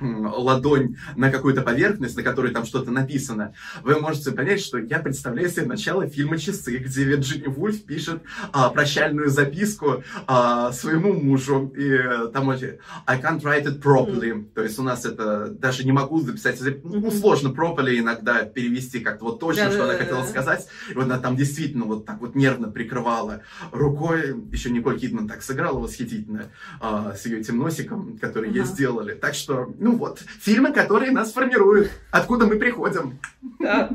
ладонь 0.00 0.96
на 1.16 1.30
какую-то 1.30 1.62
поверхность, 1.62 2.16
на 2.16 2.22
которой 2.22 2.52
там 2.52 2.64
что-то 2.64 2.90
написано, 2.90 3.54
вы 3.82 3.98
можете 3.98 4.32
понять, 4.32 4.60
что 4.60 4.78
я 4.78 4.98
представляю 4.98 5.48
себе 5.48 5.66
начало 5.66 6.06
фильма 6.08 6.38
«Часы», 6.38 6.76
где 6.78 7.04
Вирджиния 7.04 7.48
Вульф 7.48 7.84
пишет 7.84 8.22
а, 8.52 8.70
прощальную 8.70 9.30
записку 9.30 10.02
а, 10.26 10.72
своему 10.72 11.14
мужу, 11.14 11.72
и 11.76 11.88
э, 11.88 12.28
там 12.32 12.48
«I 12.50 12.58
can't 13.20 13.42
write 13.42 13.64
it 13.64 13.80
properly», 13.80 14.32
mm-hmm. 14.32 14.52
то 14.54 14.62
есть 14.62 14.78
у 14.78 14.82
нас 14.82 15.04
это 15.04 15.48
даже 15.48 15.84
не 15.84 15.92
могу 15.92 16.20
записать, 16.20 16.60
ну, 16.84 17.10
сложно 17.10 17.48
properly 17.48 17.98
иногда 17.98 18.44
перевести 18.44 19.00
как-то 19.00 19.26
вот 19.26 19.40
точно, 19.40 19.64
да, 19.64 19.70
что 19.70 19.78
да, 19.78 19.84
она 19.84 19.92
да, 19.94 19.98
хотела 19.98 20.22
да. 20.22 20.28
сказать, 20.28 20.66
и 20.90 20.94
вот 20.94 21.04
она 21.04 21.18
там 21.18 21.36
действительно 21.36 21.84
вот 21.84 22.06
так 22.06 22.20
вот 22.20 22.34
нервно 22.34 22.70
прикрывала 22.70 23.42
рукой, 23.72 24.34
еще 24.52 24.70
Николь 24.70 24.98
Кидман 24.98 25.28
так 25.28 25.42
сыграла 25.42 25.78
восхитительно 25.78 26.46
а, 26.80 27.14
с 27.14 27.26
ее 27.26 27.40
этим 27.40 27.58
носиком, 27.58 28.18
который 28.18 28.50
uh-huh. 28.50 28.58
ей 28.58 28.64
сделали, 28.64 29.14
так 29.14 29.34
что 29.34 29.74
ну 29.78 29.87
вот, 29.96 30.20
фильмы, 30.40 30.72
которые 30.72 31.12
нас 31.12 31.32
формируют, 31.32 31.90
откуда 32.10 32.46
мы 32.46 32.56
приходим. 32.58 33.18
Да. 33.58 33.90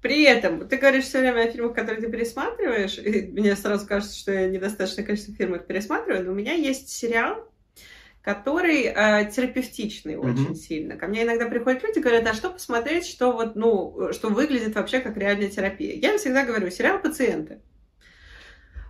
При 0.00 0.22
этом, 0.22 0.68
ты 0.68 0.76
говоришь 0.76 1.04
все 1.04 1.20
время 1.20 1.42
о 1.42 1.50
фильмах, 1.50 1.74
которые 1.74 2.00
ты 2.00 2.10
пересматриваешь, 2.10 2.98
и 2.98 3.28
мне 3.32 3.56
сразу 3.56 3.86
кажется, 3.86 4.16
что 4.16 4.32
я 4.32 4.48
недостаточное 4.48 5.04
количество 5.04 5.34
фильмов 5.34 5.66
пересматриваю, 5.66 6.24
но 6.24 6.32
у 6.32 6.34
меня 6.34 6.52
есть 6.52 6.90
сериал, 6.90 7.50
который 8.22 8.82
э, 8.82 9.30
терапевтичный 9.30 10.14
mm-hmm. 10.14 10.32
очень 10.32 10.56
сильно. 10.56 10.96
Ко 10.96 11.06
мне 11.06 11.22
иногда 11.22 11.46
приходят 11.46 11.82
люди 11.82 11.98
и 11.98 12.02
говорят, 12.02 12.26
а 12.26 12.34
что 12.34 12.50
посмотреть, 12.50 13.06
что 13.06 13.32
вот, 13.32 13.56
ну, 13.56 14.10
что 14.12 14.28
выглядит 14.28 14.74
вообще 14.74 15.00
как 15.00 15.16
реальная 15.16 15.48
терапия. 15.48 15.94
Я 15.94 16.18
всегда 16.18 16.44
говорю, 16.44 16.70
сериал 16.70 17.00
«Пациенты». 17.00 17.60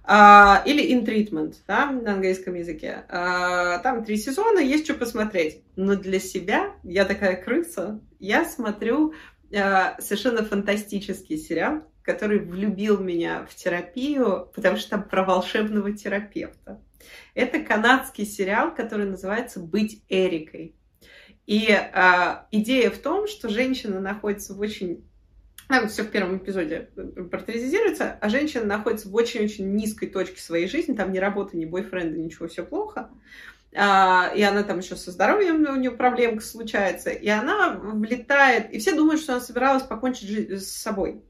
А, 0.09 0.63
или 0.65 0.95
In 0.95 1.05
Treatment, 1.05 1.57
да, 1.67 1.91
на 1.91 2.13
английском 2.13 2.55
языке. 2.55 3.05
А, 3.09 3.79
там 3.79 4.05
три 4.05 4.17
сезона, 4.17 4.61
есть 4.61 4.85
что 4.85 4.95
посмотреть. 4.95 5.63
Но 5.75 5.97
для 5.97 6.21
себя, 6.21 6.75
я 6.85 7.05
такая 7.05 7.35
крыса, 7.43 8.01
я 8.21 8.45
смотрю 8.45 9.15
а, 9.53 10.01
совершенно 10.01 10.45
фантастический 10.45 11.37
сериал, 11.37 11.83
который 12.03 12.39
влюбил 12.39 13.01
меня 13.01 13.47
в 13.51 13.55
терапию, 13.57 14.49
потому 14.55 14.77
что 14.77 14.91
там 14.91 15.09
про 15.09 15.25
волшебного 15.25 15.91
терапевта. 15.91 16.81
Это 17.35 17.59
канадский 17.59 18.27
сериал, 18.27 18.73
который 18.73 19.07
называется 19.07 19.59
«Быть 19.59 20.05
Эрикой». 20.09 20.77
И 21.47 21.69
а, 21.71 22.47
идея 22.53 22.91
в 22.91 22.99
том, 22.99 23.27
что 23.27 23.49
женщина 23.49 24.01
находится 24.01 24.55
в 24.55 24.61
очень 24.61 25.06
там 25.69 25.89
все 25.89 26.05
в 26.05 26.11
первом 26.11 26.39
эпизоде 26.39 26.91
портретизируется, 27.31 28.17
а 28.21 28.29
женщина 28.29 28.65
находится 28.65 29.09
в 29.09 29.15
очень-очень 29.15 29.75
низкой 29.75 30.07
точке 30.07 30.41
своей 30.41 30.69
жизни, 30.69 30.95
там 30.95 31.13
ни 31.13 31.19
работы, 31.19 31.57
ни 31.57 31.65
бойфренда, 31.65 32.19
ничего, 32.19 32.49
все 32.49 32.65
плохо. 32.65 33.11
А, 33.75 34.33
и 34.35 34.43
она 34.43 34.63
там 34.63 34.79
еще 34.79 34.97
со 34.97 35.11
здоровьем 35.11 35.69
у 35.69 35.77
нее 35.77 35.91
проблемка 35.91 36.43
случается, 36.43 37.11
и 37.11 37.29
она 37.29 37.75
влетает, 37.75 38.73
и 38.73 38.79
все 38.79 38.95
думают, 38.95 39.21
что 39.21 39.33
она 39.33 39.41
собиралась 39.41 39.83
покончить 39.83 40.51
с 40.51 40.69
собой. 40.69 41.23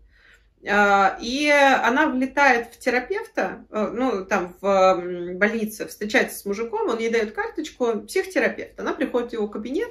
А, 0.68 1.18
и 1.20 1.49
она 1.49 2.09
влетает 2.09 2.68
в 2.68 2.79
терапевта, 2.79 3.64
э, 3.70 3.90
ну, 3.92 4.25
там, 4.25 4.55
в 4.61 5.35
больнице, 5.35 5.87
встречается 5.87 6.38
с 6.38 6.44
мужиком, 6.44 6.88
он 6.88 6.99
ей 6.99 7.11
дает 7.11 7.33
карточку 7.33 8.01
психотерапевта. 8.03 8.83
Она 8.83 8.92
приходит 8.92 9.31
в 9.31 9.33
его 9.35 9.49
кабинет, 9.49 9.90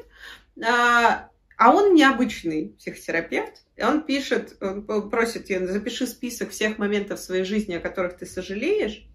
а, 0.65 1.29
а 1.57 1.73
он 1.73 1.93
необычный 1.93 2.75
психотерапевт, 2.77 3.63
и 3.75 3.83
он 3.83 4.03
пишет, 4.03 4.57
он 4.61 5.09
просит 5.09 5.49
ее, 5.49 5.65
запиши 5.67 6.07
список 6.07 6.51
всех 6.51 6.77
моментов 6.77 7.19
своей 7.19 7.43
жизни, 7.43 7.75
о 7.75 7.79
которых 7.79 8.17
ты 8.17 8.25
сожалеешь, 8.25 9.07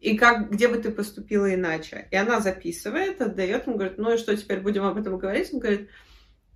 и 0.00 0.16
как, 0.16 0.50
где 0.50 0.68
бы 0.68 0.76
ты 0.76 0.90
поступила 0.90 1.52
иначе. 1.52 2.08
И 2.10 2.16
она 2.16 2.40
записывает, 2.40 3.20
отдает, 3.20 3.66
он 3.66 3.76
говорит, 3.76 3.98
ну 3.98 4.14
и 4.14 4.18
что, 4.18 4.36
теперь 4.36 4.60
будем 4.60 4.84
об 4.84 4.98
этом 4.98 5.18
говорить? 5.18 5.52
Он 5.52 5.60
говорит, 5.60 5.88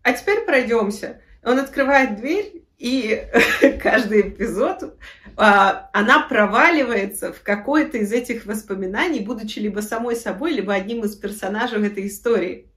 а 0.03 0.13
теперь 0.13 0.45
пройдемся. 0.45 1.21
Он 1.43 1.59
открывает 1.59 2.17
дверь, 2.17 2.65
и 2.79 3.25
каждый 3.83 4.29
эпизод 4.29 4.99
а, 5.37 5.91
она 5.93 6.21
проваливается 6.21 7.33
в 7.33 7.43
какое-то 7.43 7.99
из 7.99 8.13
этих 8.13 8.47
воспоминаний, 8.47 9.21
будучи 9.21 9.59
либо 9.59 9.81
самой 9.81 10.15
собой, 10.15 10.53
либо 10.53 10.75
одним 10.75 11.05
из 11.05 11.17
персонажей 11.17 11.85
этой 11.87 12.07
истории 12.07 12.68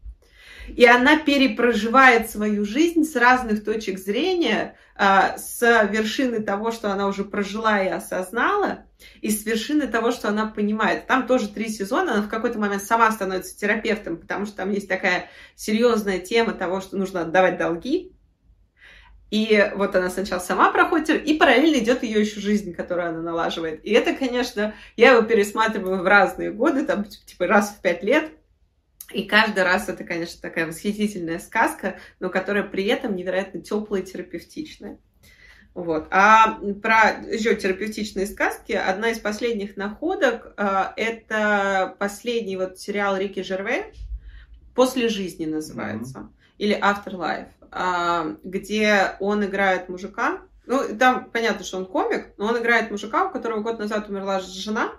и 0.76 0.86
она 0.86 1.18
перепроживает 1.18 2.30
свою 2.30 2.66
жизнь 2.66 3.04
с 3.04 3.16
разных 3.16 3.64
точек 3.64 4.00
зрения, 4.00 4.76
а, 4.96 5.38
с 5.38 5.62
вершины 5.90 6.42
того, 6.42 6.72
что 6.72 6.92
она 6.92 7.08
уже 7.08 7.24
прожила 7.24 7.82
и 7.82 7.88
осознала, 7.88 8.86
и 9.22 9.30
с 9.30 9.46
вершины 9.46 9.88
того, 9.88 10.12
что 10.12 10.30
она 10.30 10.48
понимает. 10.48 11.08
Там 11.08 11.28
тоже 11.28 11.48
три 11.48 11.70
сезона, 11.70 12.14
она 12.14 12.22
в 12.22 12.30
какой-то 12.30 12.60
момент 12.60 12.84
сама 12.84 13.12
становится 13.12 13.58
терапевтом, 13.58 14.18
потому 14.18 14.46
что 14.46 14.58
там 14.58 14.72
есть 14.72 14.88
такая 14.88 15.30
серьезная 15.56 16.20
тема 16.20 16.54
того, 16.54 16.82
что 16.82 16.98
нужно 16.98 17.22
отдавать 17.22 17.58
долги, 17.58 18.14
и 19.32 19.72
вот 19.76 19.96
она 19.96 20.10
сначала 20.10 20.42
сама 20.42 20.72
проходит, 20.72 21.10
и 21.26 21.34
параллельно 21.36 21.78
идет 21.78 22.04
ее 22.04 22.20
еще 22.20 22.42
жизнь, 22.42 22.74
которую 22.74 23.08
она 23.08 23.22
налаживает. 23.22 23.84
И 23.86 23.92
это, 23.92 24.14
конечно, 24.14 24.76
я 24.98 25.14
его 25.14 25.22
пересматриваю 25.22 26.04
в 26.04 26.06
разные 26.06 26.52
годы, 26.52 26.86
там, 26.86 27.06
типа, 27.06 27.48
раз 27.48 27.70
в 27.70 27.82
пять 27.82 28.04
лет, 28.04 28.30
и 29.14 29.24
каждый 29.28 29.64
раз 29.64 29.90
это, 29.90 30.04
конечно, 30.04 30.42
такая 30.42 30.68
восхитительная 30.68 31.40
сказка, 31.40 32.00
но 32.20 32.30
которая 32.30 32.64
при 32.64 32.86
этом 32.86 33.16
невероятно 33.16 33.62
теплая 33.62 34.02
и 34.02 34.06
терапевтичная. 34.06 34.98
Вот. 35.74 36.08
А 36.12 36.60
про 36.82 37.22
еще 37.32 37.56
терапевтичные 37.56 38.26
сказки, 38.26 38.74
одна 38.74 39.12
из 39.12 39.20
последних 39.20 39.78
находок 39.78 40.54
э, 40.58 40.84
это 40.98 41.96
последний 41.98 42.58
вот 42.58 42.80
сериал 42.80 43.16
Рики 43.18 43.42
Жерве 43.42 43.94
«После 44.76 45.08
жизни» 45.08 45.46
называется, 45.46 46.20
mm-hmm. 46.20 46.56
или 46.58 46.78
«Afterlife», 46.78 47.48
э, 47.72 48.36
где 48.44 49.16
он 49.22 49.46
играет 49.46 49.88
мужика, 49.88 50.42
ну, 50.66 50.96
там 50.98 51.30
понятно, 51.32 51.64
что 51.64 51.78
он 51.78 51.86
комик, 51.86 52.28
но 52.38 52.48
он 52.48 52.58
играет 52.58 52.92
мужика, 52.92 53.28
у 53.28 53.32
которого 53.32 53.62
год 53.62 53.80
назад 53.80 54.10
умерла 54.10 54.40
жена, 54.40 54.92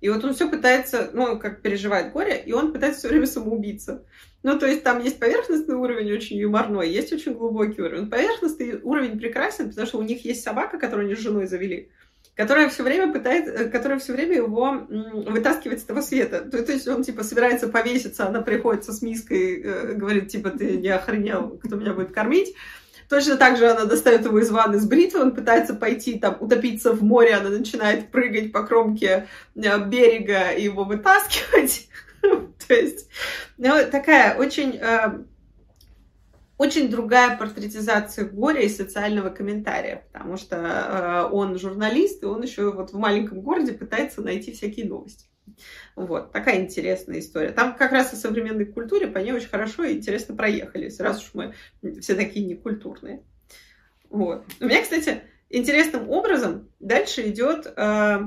и 0.00 0.08
вот 0.08 0.24
он 0.24 0.34
все 0.34 0.48
пытается, 0.48 1.10
ну, 1.12 1.38
как 1.38 1.60
переживает 1.60 2.12
горе, 2.12 2.42
и 2.44 2.52
он 2.52 2.72
пытается 2.72 3.00
все 3.00 3.08
время 3.08 3.26
самоубиться. 3.26 4.04
Ну, 4.44 4.58
то 4.58 4.66
есть 4.66 4.84
там 4.84 5.02
есть 5.02 5.18
поверхностный 5.18 5.74
уровень 5.74 6.12
очень 6.12 6.36
юморной, 6.36 6.88
есть 6.88 7.12
очень 7.12 7.34
глубокий 7.34 7.82
уровень. 7.82 8.08
Поверхностный 8.08 8.80
уровень 8.82 9.18
прекрасен, 9.18 9.70
потому 9.70 9.86
что 9.86 9.98
у 9.98 10.02
них 10.02 10.24
есть 10.24 10.44
собака, 10.44 10.78
которую 10.78 11.06
они 11.06 11.16
с 11.16 11.20
женой 11.20 11.46
завели, 11.46 11.90
которая 12.36 12.68
все 12.68 12.84
время 12.84 13.12
пытается, 13.12 13.50
э, 13.50 13.68
которая 13.68 13.98
все 13.98 14.12
время 14.12 14.36
его 14.36 14.86
вытаскивает 14.88 15.80
с 15.80 15.84
того 15.84 16.02
света. 16.02 16.42
То, 16.42 16.62
то 16.62 16.72
есть 16.72 16.86
он 16.86 17.02
типа 17.02 17.24
собирается 17.24 17.66
повеситься, 17.66 18.28
она 18.28 18.40
приходится 18.40 18.92
с 18.92 19.02
миской, 19.02 19.60
э, 19.60 19.94
говорит, 19.94 20.28
типа, 20.28 20.50
ты 20.50 20.76
не 20.76 20.88
охренел, 20.88 21.58
кто 21.62 21.74
меня 21.74 21.92
будет 21.92 22.12
кормить. 22.12 22.54
Точно 23.08 23.36
так 23.36 23.56
же 23.56 23.70
она 23.70 23.84
достает 23.86 24.24
его 24.24 24.38
из 24.38 24.50
ванны 24.50 24.78
с 24.78 24.86
бритвой, 24.86 25.22
он 25.22 25.34
пытается 25.34 25.74
пойти 25.74 26.18
там 26.18 26.36
утопиться 26.40 26.92
в 26.92 27.02
море, 27.02 27.34
она 27.34 27.48
начинает 27.48 28.10
прыгать 28.10 28.52
по 28.52 28.66
кромке 28.66 29.28
э, 29.54 29.84
берега 29.86 30.50
и 30.50 30.64
его 30.64 30.84
вытаскивать. 30.84 31.88
То 32.68 32.74
есть, 32.74 33.08
ну, 33.56 33.74
такая 33.90 34.36
очень 34.36 34.76
э, 34.76 35.24
очень 36.58 36.90
другая 36.90 37.36
портретизация 37.36 38.24
горя 38.24 38.60
и 38.62 38.68
социального 38.68 39.30
комментария, 39.30 40.04
потому 40.12 40.36
что 40.36 40.56
э, 40.56 41.32
он 41.32 41.58
журналист, 41.58 42.22
и 42.22 42.26
он 42.26 42.42
еще 42.42 42.72
вот 42.72 42.90
в 42.90 42.98
маленьком 42.98 43.40
городе 43.40 43.72
пытается 43.72 44.20
найти 44.22 44.52
всякие 44.52 44.86
новости. 44.86 45.28
Вот, 45.98 46.30
такая 46.30 46.60
интересная 46.60 47.18
история. 47.18 47.50
Там 47.50 47.74
как 47.74 47.90
раз 47.90 48.12
о 48.12 48.16
современной 48.16 48.66
культуре 48.66 49.08
по 49.08 49.18
ней 49.18 49.32
очень 49.32 49.48
хорошо 49.48 49.82
и 49.82 49.96
интересно 49.96 50.36
проехали, 50.36 50.92
раз 51.00 51.24
уж 51.24 51.30
мы 51.34 51.54
все 52.00 52.14
такие 52.14 52.46
некультурные. 52.46 53.24
Вот. 54.08 54.44
У 54.60 54.66
меня, 54.66 54.80
кстати, 54.80 55.22
интересным 55.50 56.08
образом 56.08 56.70
дальше 56.78 57.28
идет 57.28 57.66
э, 57.76 58.20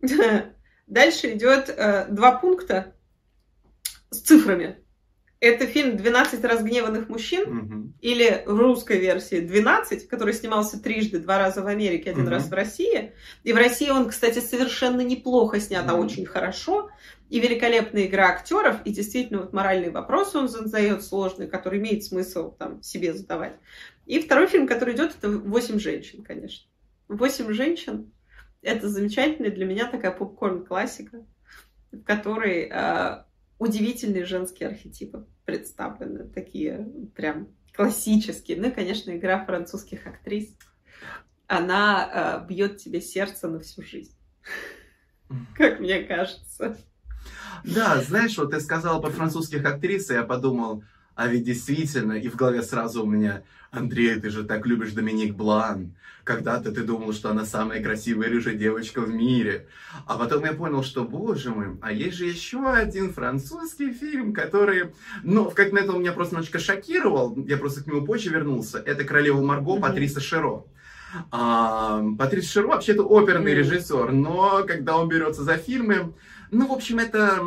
дальше 0.86 1.32
идет 1.34 1.68
э, 1.70 2.06
два 2.08 2.38
пункта 2.38 2.94
с 4.10 4.20
цифрами. 4.20 4.76
Это 5.40 5.66
фильм 5.66 5.96
«12 5.96 6.44
разгневанных 6.44 7.08
мужчин» 7.08 7.44
Мгм. 7.48 7.94
или 8.00 8.42
в 8.44 8.58
русской 8.58 8.98
версии 8.98 9.40
«12», 9.40 10.08
который 10.08 10.34
снимался 10.34 10.82
трижды, 10.82 11.20
два 11.20 11.38
раза 11.38 11.62
в 11.62 11.68
Америке, 11.68 12.10
один 12.10 12.24
Мгм. 12.24 12.32
раз 12.32 12.48
в 12.48 12.52
России. 12.52 13.12
И 13.44 13.52
в 13.52 13.56
России 13.56 13.88
он, 13.88 14.08
кстати, 14.08 14.40
совершенно 14.40 15.00
неплохо 15.00 15.60
снят, 15.60 15.84
а 15.88 15.92
Мгм. 15.92 16.06
очень 16.06 16.26
хорошо. 16.26 16.90
И 17.30 17.38
великолепная 17.38 18.06
игра 18.06 18.30
актеров, 18.30 18.78
и 18.84 18.90
действительно 18.90 19.40
вот 19.40 19.52
моральные 19.52 19.90
вопросы 19.90 20.38
он 20.38 20.48
задает 20.48 21.04
сложные, 21.04 21.48
которые 21.48 21.80
имеет 21.80 22.02
смысл 22.02 22.50
там 22.52 22.82
себе 22.82 23.12
задавать. 23.12 23.54
И 24.06 24.18
второй 24.20 24.48
фильм, 24.48 24.66
который 24.66 24.94
идет, 24.94 25.14
это 25.16 25.28
«Восемь 25.30 25.78
женщин», 25.78 26.24
конечно. 26.24 26.68
«Восемь 27.06 27.52
женщин»— 27.52 28.10
это 28.62 28.88
замечательная 28.88 29.50
для 29.52 29.66
меня 29.66 29.86
такая 29.86 30.10
попкорн-классика, 30.10 31.24
в 31.92 32.02
которой 32.02 32.68
э, 32.72 33.22
удивительные 33.58 34.24
женские 34.24 34.68
архетипы 34.68 35.26
представлены, 35.44 36.28
такие 36.28 36.88
прям 37.14 37.48
классические. 37.74 38.60
Ну 38.60 38.68
и, 38.68 38.72
конечно, 38.72 39.16
игра 39.16 39.44
французских 39.44 40.06
актрис. 40.06 40.56
Она 41.46 42.42
э, 42.44 42.46
бьет 42.46 42.76
тебе 42.76 43.00
сердце 43.00 43.48
на 43.48 43.60
всю 43.60 43.82
жизнь, 43.82 44.14
как 45.54 45.80
мне 45.80 46.02
кажется. 46.02 46.76
Да, 47.64 48.02
знаешь, 48.02 48.36
вот 48.36 48.50
ты 48.50 48.60
сказала 48.60 49.00
про 49.00 49.10
французских 49.10 49.64
актрис, 49.64 50.10
и 50.10 50.14
я 50.14 50.24
подумал, 50.24 50.84
а 51.14 51.26
ведь 51.26 51.44
действительно, 51.44 52.12
и 52.12 52.28
в 52.28 52.36
голове 52.36 52.62
сразу 52.62 53.02
у 53.02 53.06
меня, 53.06 53.42
Андрей, 53.70 54.18
ты 54.18 54.30
же 54.30 54.44
так 54.44 54.66
любишь 54.66 54.92
Доминик 54.92 55.34
Блан. 55.34 55.94
Когда-то 56.24 56.72
ты 56.72 56.82
думал, 56.82 57.12
что 57.12 57.30
она 57.30 57.44
самая 57.46 57.82
красивая 57.82 58.28
рыжая 58.28 58.54
девочка 58.54 59.00
в 59.00 59.10
мире. 59.10 59.66
А 60.06 60.18
потом 60.18 60.44
я 60.44 60.52
понял, 60.52 60.82
что, 60.82 61.04
боже 61.04 61.50
мой, 61.50 61.78
а 61.80 61.90
есть 61.90 62.16
же 62.18 62.26
еще 62.26 62.66
один 62.66 63.12
французский 63.12 63.92
фильм, 63.92 64.34
который, 64.34 64.90
ну, 65.22 65.50
как 65.50 65.72
на 65.72 65.78
это 65.78 65.92
он 65.92 66.00
меня 66.00 66.12
просто 66.12 66.34
немножечко 66.34 66.58
шокировал, 66.58 67.34
я 67.46 67.56
просто 67.56 67.82
к 67.82 67.86
нему 67.86 68.04
позже 68.04 68.28
вернулся. 68.30 68.78
Это 68.78 69.04
«Королева 69.04 69.42
Марго» 69.42 69.72
Мгм. 69.72 69.82
Патриса 69.82 70.20
Широ. 70.20 70.64
А, 71.30 72.02
Патрис 72.18 72.50
Широ 72.50 72.68
вообще-то 72.68 73.02
оперный 73.04 73.52
Мгм. 73.52 73.60
режиссер, 73.60 74.12
но 74.12 74.64
когда 74.66 74.98
он 74.98 75.08
берется 75.08 75.42
за 75.42 75.56
фильмы, 75.56 76.12
ну, 76.50 76.68
в 76.68 76.72
общем, 76.72 76.98
это 76.98 77.42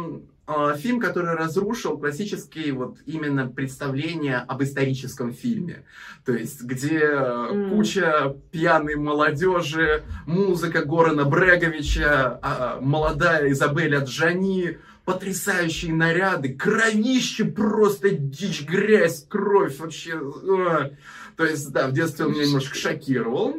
фильм, 0.77 0.99
который 0.99 1.35
разрушил 1.35 1.97
классические 1.97 2.73
вот 2.73 2.97
именно 3.05 3.47
представления 3.47 4.37
об 4.37 4.61
историческом 4.63 5.33
фильме. 5.33 5.83
То 6.25 6.33
есть, 6.33 6.61
где 6.61 6.99
М. 6.99 7.69
куча 7.69 8.35
пьяной 8.51 8.95
молодежи, 8.95 10.03
музыка 10.25 10.83
Горана 10.85 11.25
Бреговича, 11.25 12.39
а, 12.41 12.79
молодая 12.81 13.51
Изабель 13.51 13.95
Аджани, 13.95 14.77
потрясающие 15.05 15.93
наряды, 15.93 16.53
кровище 16.53 17.45
просто 17.45 18.09
дичь, 18.11 18.63
грязь, 18.63 19.25
кровь 19.27 19.77
вообще. 19.79 20.11
э. 20.13 20.91
То 21.35 21.45
есть, 21.45 21.71
да, 21.71 21.87
в 21.87 21.93
детстве 21.93 22.25
он 22.25 22.33
меня 22.33 22.45
немножко 22.45 22.75
шокировал. 22.75 23.55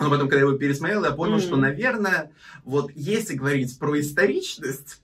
Но 0.00 0.10
потом, 0.10 0.28
когда 0.28 0.36
я 0.36 0.48
его 0.48 0.58
пересмотрел, 0.58 1.04
я 1.04 1.12
понял, 1.12 1.34
Мгм. 1.34 1.42
что, 1.42 1.56
наверное, 1.56 2.32
вот 2.64 2.90
если 2.94 3.34
говорить 3.36 3.78
про 3.78 4.00
историчность, 4.00 5.01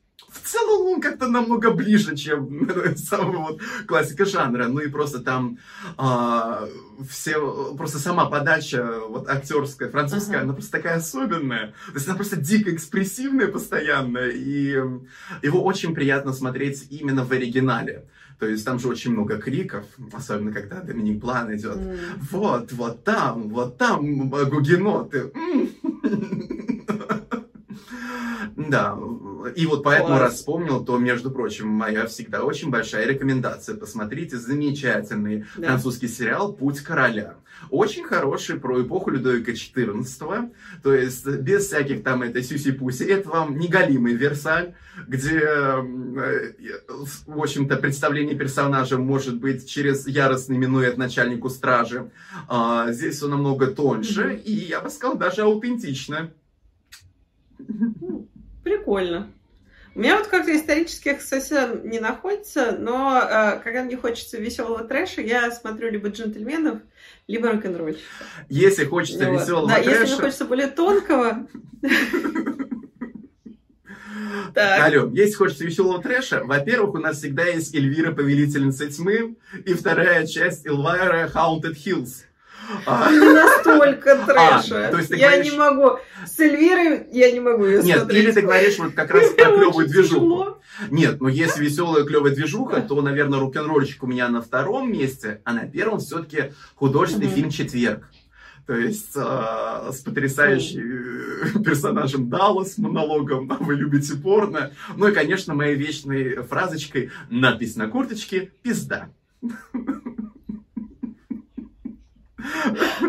целом 0.48 0.86
он 0.94 1.00
как-то 1.00 1.28
намного 1.28 1.70
ближе, 1.70 2.16
чем 2.16 2.68
самая 2.96 3.38
вот 3.38 3.60
классика 3.86 4.24
жанра. 4.24 4.66
Ну 4.68 4.80
и 4.80 4.88
просто 4.88 5.20
там 5.20 5.58
а, 5.96 6.66
все, 7.08 7.74
просто 7.76 7.98
сама 7.98 8.26
подача 8.26 9.00
вот 9.08 9.28
актерская, 9.28 9.90
французская, 9.90 10.36
Ага. 10.38 10.44
она 10.44 10.52
просто 10.54 10.72
такая 10.72 10.96
особенная. 10.96 11.74
То 11.88 11.94
есть 11.94 12.06
она 12.06 12.16
просто 12.16 12.36
дико 12.36 12.74
экспрессивная 12.74 13.48
постоянно, 13.48 14.18
и 14.28 14.76
его 15.42 15.62
очень 15.64 15.94
приятно 15.94 16.32
смотреть 16.32 16.86
именно 16.90 17.24
в 17.24 17.32
оригинале. 17.32 18.04
То 18.38 18.46
есть 18.46 18.64
там 18.64 18.78
же 18.78 18.86
очень 18.86 19.10
много 19.12 19.38
криков, 19.38 19.84
особенно 20.12 20.52
когда 20.52 20.80
Доминик 20.80 21.20
План 21.20 21.54
идет. 21.56 21.76
М. 21.76 21.96
Вот, 22.30 22.70
вот 22.72 23.02
там, 23.02 23.48
вот 23.48 23.78
там 23.78 24.32
э, 24.32 24.44
гугеноты. 24.44 25.32
Да, 28.56 28.96
и 29.46 29.66
вот 29.66 29.82
поэтому, 29.82 30.08
Класс. 30.08 30.20
раз 30.20 30.34
вспомнил, 30.34 30.84
то, 30.84 30.98
между 30.98 31.30
прочим, 31.30 31.68
моя 31.68 32.06
всегда 32.06 32.44
очень 32.44 32.70
большая 32.70 33.06
рекомендация. 33.06 33.76
Посмотрите 33.76 34.36
замечательный 34.36 35.44
Да. 35.56 35.68
французский 35.68 36.08
сериал 36.08 36.52
«Путь 36.52 36.80
короля». 36.80 37.36
Очень 37.70 38.04
хороший 38.04 38.60
про 38.60 38.80
эпоху 38.82 39.10
Людовика 39.10 39.50
XIV, 39.52 40.50
то 40.82 40.94
есть 40.94 41.26
без 41.26 41.66
всяких 41.66 42.04
там 42.04 42.22
этой 42.22 42.42
сюси-пуси. 42.42 43.02
Это 43.04 43.28
вам 43.30 43.58
не 43.58 43.66
галимый 43.66 44.14
Версаль, 44.14 44.74
где, 45.08 45.40
э, 45.40 45.80
в 47.26 47.40
общем-то, 47.40 47.76
представление 47.76 48.36
персонажа 48.36 48.96
может 48.98 49.38
быть 49.38 49.68
через 49.68 50.06
яростный 50.06 50.56
минует 50.56 50.98
начальнику 50.98 51.48
стражи. 51.50 52.10
А, 52.48 52.92
здесь 52.92 53.16
все 53.16 53.26
намного 53.28 53.66
тоньше 53.68 54.24
Мгм. 54.24 54.36
и, 54.44 54.52
я 54.52 54.80
бы 54.80 54.88
сказал, 54.90 55.16
даже 55.16 55.42
аутентично. 55.42 56.30
Прикольно. 58.68 59.32
У 59.94 60.00
меня 60.00 60.18
вот 60.18 60.26
как-то 60.26 60.54
исторических 60.54 61.22
совсем 61.22 61.88
не 61.88 62.00
находится, 62.00 62.76
но 62.78 63.18
э, 63.18 63.60
когда 63.64 63.82
мне 63.82 63.96
хочется 63.96 64.36
веселого 64.36 64.84
трэша, 64.84 65.22
я 65.22 65.50
смотрю 65.50 65.90
либо 65.90 66.08
джентльменов, 66.08 66.80
либо 67.26 67.50
рок-н-ролльщиков. 67.50 68.26
Если 68.50 68.84
хочется 68.84 69.24
Ну 69.24 69.32
вот. 69.32 69.40
веселого 69.40 69.68
Да, 69.68 69.78
если 69.78 69.92
трэша... 69.94 70.12
мне 70.12 70.22
хочется 70.22 70.44
более 70.44 70.66
тонкого. 70.66 71.46
Алло, 74.54 75.10
если 75.14 75.32
хочется 75.32 75.64
веселого 75.64 76.02
трэша, 76.02 76.44
во-первых, 76.44 76.94
у 76.94 76.98
нас 76.98 77.16
всегда 77.16 77.46
есть 77.46 77.74
Эльвира, 77.74 78.12
Повелительница 78.12 78.86
Тьмы, 78.90 79.36
и 79.64 79.72
вторая 79.72 80.26
часть 80.26 80.66
Эльвайра, 80.66 81.30
Haunted 81.34 81.74
Hills. 81.74 82.27
А, 82.86 83.10
настолько 83.10 84.16
трэша. 84.26 84.88
то 84.90 84.98
есть 84.98 85.10
я 85.10 85.30
говоришь- 85.30 85.52
не 85.52 85.58
могу. 85.58 85.98
С 86.26 86.38
Эльвирой 86.40 87.06
я 87.12 87.30
не 87.32 87.40
могу 87.40 87.64
ее 87.64 87.82
Нет, 87.82 87.98
смотреть. 88.00 88.24
или 88.24 88.32
ты 88.32 88.40
говоришь 88.42 88.78
вот 88.78 88.92
как 88.92 89.10
раз 89.10 89.30
про 89.30 89.44
клевую 89.46 89.86
движуху. 89.86 90.02
тяжело. 90.14 90.58
Нет, 90.90 91.20
ну 91.20 91.28
если 91.28 91.64
веселая 91.64 92.04
клевая 92.04 92.34
движуха, 92.34 92.80
то, 92.82 93.00
наверное, 93.02 93.38
рок-н-ролльщик 93.40 94.02
у 94.02 94.06
меня 94.06 94.28
на 94.28 94.42
втором 94.42 94.92
месте, 94.92 95.40
а 95.44 95.52
на 95.52 95.66
первом 95.66 95.98
все-таки 96.00 96.52
художественный 96.76 97.28
фильм 97.28 97.50
«Четверг». 97.50 98.04
То 98.66 98.76
есть 98.76 99.12
э, 99.16 99.90
с 99.92 100.00
потрясающим 100.00 101.56
э, 101.56 101.64
персонажем 101.64 102.28
Даллас, 102.28 102.76
монологом 102.76 103.48
«Вы 103.60 103.76
любите 103.76 104.14
порно». 104.14 104.72
Ну 104.94 105.08
и, 105.08 105.12
конечно, 105.12 105.54
моей 105.54 105.74
вечной 105.74 106.42
фразочкой 106.42 107.10
«Надпись 107.30 107.76
на 107.76 107.88
курточке– 107.88 108.50
пизда». 108.62 109.08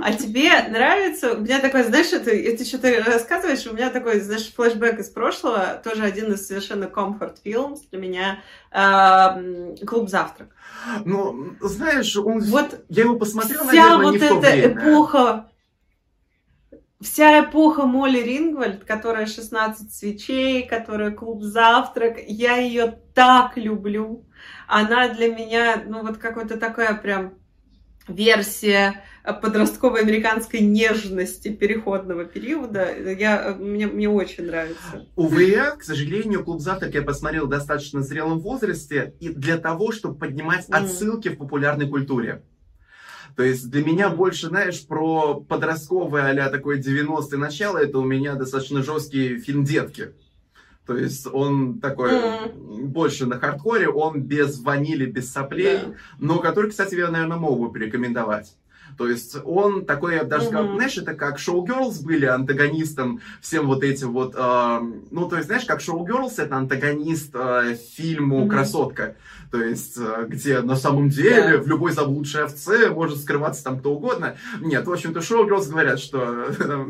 А 0.01 0.13
тебе 0.13 0.49
нравится? 0.69 1.33
У 1.33 1.41
меня 1.41 1.59
такой, 1.59 1.83
знаешь, 1.83 2.11
это, 2.11 2.31
это 2.31 2.65
что 2.65 2.77
ты 2.77 3.01
рассказываешь, 3.01 3.65
у 3.67 3.73
меня 3.73 3.89
такой, 3.89 4.19
знаешь, 4.19 4.53
флешбэк 4.53 4.99
из 4.99 5.09
прошлого, 5.09 5.81
тоже 5.83 6.03
один 6.03 6.33
из 6.33 6.47
совершенно 6.47 6.87
комфорт 6.87 7.39
фильмов 7.43 7.79
для 7.91 7.99
меня, 7.99 8.39
эм, 8.71 9.75
«Клуб 9.85 10.09
завтрак». 10.09 10.49
Ну, 11.05 11.53
знаешь, 11.61 12.15
он... 12.15 12.39
Вот 12.41 12.83
я 12.89 13.03
его 13.03 13.15
посмотрел, 13.15 13.67
Вся 13.67 13.97
наверное, 13.97 14.05
вот 14.05 14.11
не 14.11 14.17
в 14.17 14.21
то 14.21 14.39
эта 14.39 14.39
время. 14.39 14.73
эпоха, 14.73 15.49
вся 17.01 17.43
эпоха 17.43 17.85
Молли 17.85 18.19
Рингвальд, 18.19 18.83
которая 18.83 19.25
16 19.25 19.93
свечей, 19.93 20.67
которая 20.67 21.11
клуб 21.11 21.43
завтрак, 21.43 22.17
я 22.27 22.57
ее 22.57 22.99
так 23.13 23.57
люблю. 23.57 24.25
Она 24.67 25.09
для 25.09 25.33
меня, 25.33 25.83
ну 25.85 26.01
вот 26.01 26.17
какая-то 26.17 26.57
такая 26.57 26.93
прям 26.95 27.38
версия 28.09 29.03
подростковой 29.33 30.01
американской 30.01 30.61
нежности 30.61 31.49
переходного 31.49 32.25
периода. 32.25 32.87
Я, 33.11 33.55
мне, 33.59 33.87
мне 33.87 34.09
очень 34.09 34.45
нравится. 34.45 35.07
Увы, 35.15 35.55
к 35.77 35.83
сожалению, 35.83 36.43
клуб 36.43 36.61
завтрак 36.61 36.93
я 36.93 37.01
посмотрел 37.01 37.45
в 37.45 37.49
достаточно 37.49 38.01
зрелом 38.01 38.39
возрасте 38.39 39.13
и 39.19 39.29
для 39.29 39.57
того, 39.57 39.91
чтобы 39.91 40.17
поднимать 40.17 40.67
отсылки 40.69 41.29
в 41.29 41.37
популярной 41.37 41.87
культуре. 41.87 42.43
То 43.35 43.43
есть 43.43 43.69
для 43.69 43.83
меня 43.85 44.09
больше, 44.09 44.47
знаешь, 44.47 44.85
про 44.85 45.35
подростковое 45.35 46.45
а 46.45 46.49
такое 46.49 46.81
90-е 46.81 47.37
начало, 47.37 47.77
это 47.77 47.99
у 47.99 48.03
меня 48.03 48.35
достаточно 48.35 48.83
жесткий 48.83 49.37
фильм 49.37 49.63
«Детки». 49.63 50.13
То 50.89 50.97
есть 50.97 51.27
он 51.31 51.79
такой 51.79 52.11
больше 52.57 53.27
на 53.27 53.39
хардкоре, 53.39 53.87
он 53.87 54.21
без 54.23 54.59
ванили, 54.59 55.05
без 55.05 55.31
соплей, 55.31 55.77
Да. 55.77 55.93
но 56.17 56.39
который, 56.39 56.71
кстати, 56.71 56.95
я, 56.95 57.11
наверное, 57.11 57.37
мог 57.37 57.59
бы 57.59 57.71
порекомендовать. 57.71 58.55
То 58.99 59.07
есть 59.07 59.37
он 59.45 59.85
такой, 59.85 60.15
я 60.15 60.25
даже 60.25 60.47
сказал, 60.47 60.65
Мгм. 60.65 60.75
знаешь, 60.75 60.97
это 60.97 61.13
как 61.13 61.39
Шоу 61.39 61.65
Girls 61.65 62.03
были 62.03 62.25
антагонистом 62.25 63.21
всем 63.39 63.65
вот 63.67 63.81
этим 63.81 64.11
вот, 64.11 64.35
э, 64.35 64.79
ну, 65.09 65.29
то 65.29 65.37
есть, 65.37 65.47
знаешь, 65.47 65.63
как 65.63 65.79
Шоу 65.79 66.05
Girls 66.05 66.33
это 66.37 66.57
антагонист 66.57 67.31
э, 67.33 67.77
фильму 67.95 68.39
Мгм. 68.41 68.49
«Красотка». 68.49 69.15
То 69.51 69.63
есть, 69.63 69.97
э, 69.97 70.25
где 70.27 70.59
на 70.61 70.75
самом 70.75 71.07
деле 71.07 71.53
Да. 71.59 71.63
в 71.63 71.67
любой 71.67 71.93
заблудшей 71.93 72.43
овце 72.43 72.89
может 72.89 73.19
скрываться 73.21 73.63
там 73.63 73.79
кто 73.79 73.93
угодно. 73.93 74.35
Нет, 74.59 74.85
в 74.85 74.91
общем-то, 74.91 75.21
Шоу 75.21 75.47
Girls 75.47 75.69
говорят, 75.69 75.99
что 75.99 76.47
э, 76.59 76.85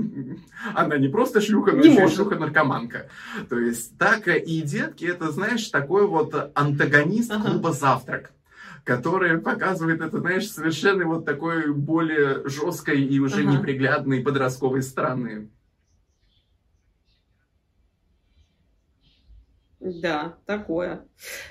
она 0.73 0.97
не 0.97 1.09
просто 1.09 1.41
шлюха, 1.41 1.73
но 1.73 1.83
Не 1.83 1.91
еще 1.93 2.05
и 2.05 2.07
шлюха-наркоманка. 2.07 3.05
То 3.49 3.59
есть, 3.59 3.95
так 3.99 4.27
и 4.27 4.61
детки, 4.61 5.05
это, 5.05 5.31
знаешь, 5.31 5.67
такой 5.67 6.07
вот 6.07 6.33
антагонист 6.55 7.29
Ага. 7.31 7.51
клуба 7.51 7.71
«Завтрак» 7.71 8.31
который 8.83 9.37
показывает 9.39 10.01
это, 10.01 10.19
знаешь, 10.19 10.49
совершенно 10.49 11.05
вот 11.05 11.25
такой 11.25 11.73
более 11.73 12.47
жесткой 12.47 13.03
и 13.03 13.19
уже 13.19 13.41
Ага. 13.41 13.57
неприглядной 13.57 14.21
подростковой 14.21 14.81
стороны. 14.81 15.49
Да, 19.79 20.35
такое. 20.45 21.05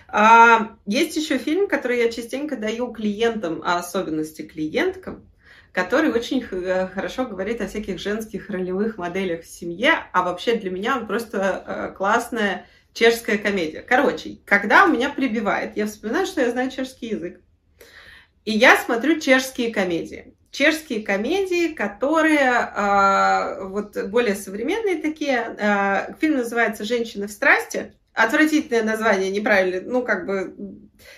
А, 0.06 0.76
есть 0.84 1.16
еще 1.16 1.38
фильм, 1.38 1.66
который 1.66 1.98
я 1.98 2.12
частенько 2.12 2.56
даю 2.56 2.92
клиентам, 2.92 3.62
а 3.64 3.78
особенности 3.78 4.42
клиенткам, 4.42 5.24
который 5.72 6.10
очень 6.12 6.44
э, 6.50 6.88
хорошо 6.88 7.24
говорит 7.24 7.62
о 7.62 7.68
всяких 7.68 7.98
женских 7.98 8.50
ролевых 8.50 8.98
моделях 8.98 9.44
в 9.44 9.46
семье, 9.46 9.92
а 10.12 10.22
вообще 10.22 10.56
для 10.56 10.70
меня 10.70 10.98
он 10.98 11.06
просто 11.06 11.64
э, 11.66 11.96
классная 11.96 12.66
чешская 12.98 13.38
комедия. 13.38 13.80
Короче, 13.80 14.38
когда 14.44 14.84
у 14.84 14.88
меня 14.88 15.08
прибивает, 15.08 15.76
я 15.76 15.86
вспоминаю, 15.86 16.26
что 16.26 16.40
я 16.40 16.50
знаю 16.50 16.70
чешский 16.70 17.08
язык, 17.08 17.40
и 18.44 18.52
я 18.52 18.76
смотрю 18.76 19.20
чешские 19.20 19.72
комедии. 19.72 20.34
Чешские 20.50 21.02
комедии, 21.02 21.74
которые 21.74 22.48
а, 22.50 23.64
вот 23.64 23.96
более 24.08 24.34
современные 24.34 24.96
такие. 24.96 25.38
А, 25.38 26.14
фильм 26.20 26.38
называется 26.38 26.84
«Женщины 26.84 27.26
в 27.26 27.30
страсти». 27.30 27.92
Отвратительное 28.18 28.82
название, 28.82 29.30
неправильно. 29.30 29.80
Ну, 29.88 30.02
как 30.02 30.26
бы, 30.26 30.52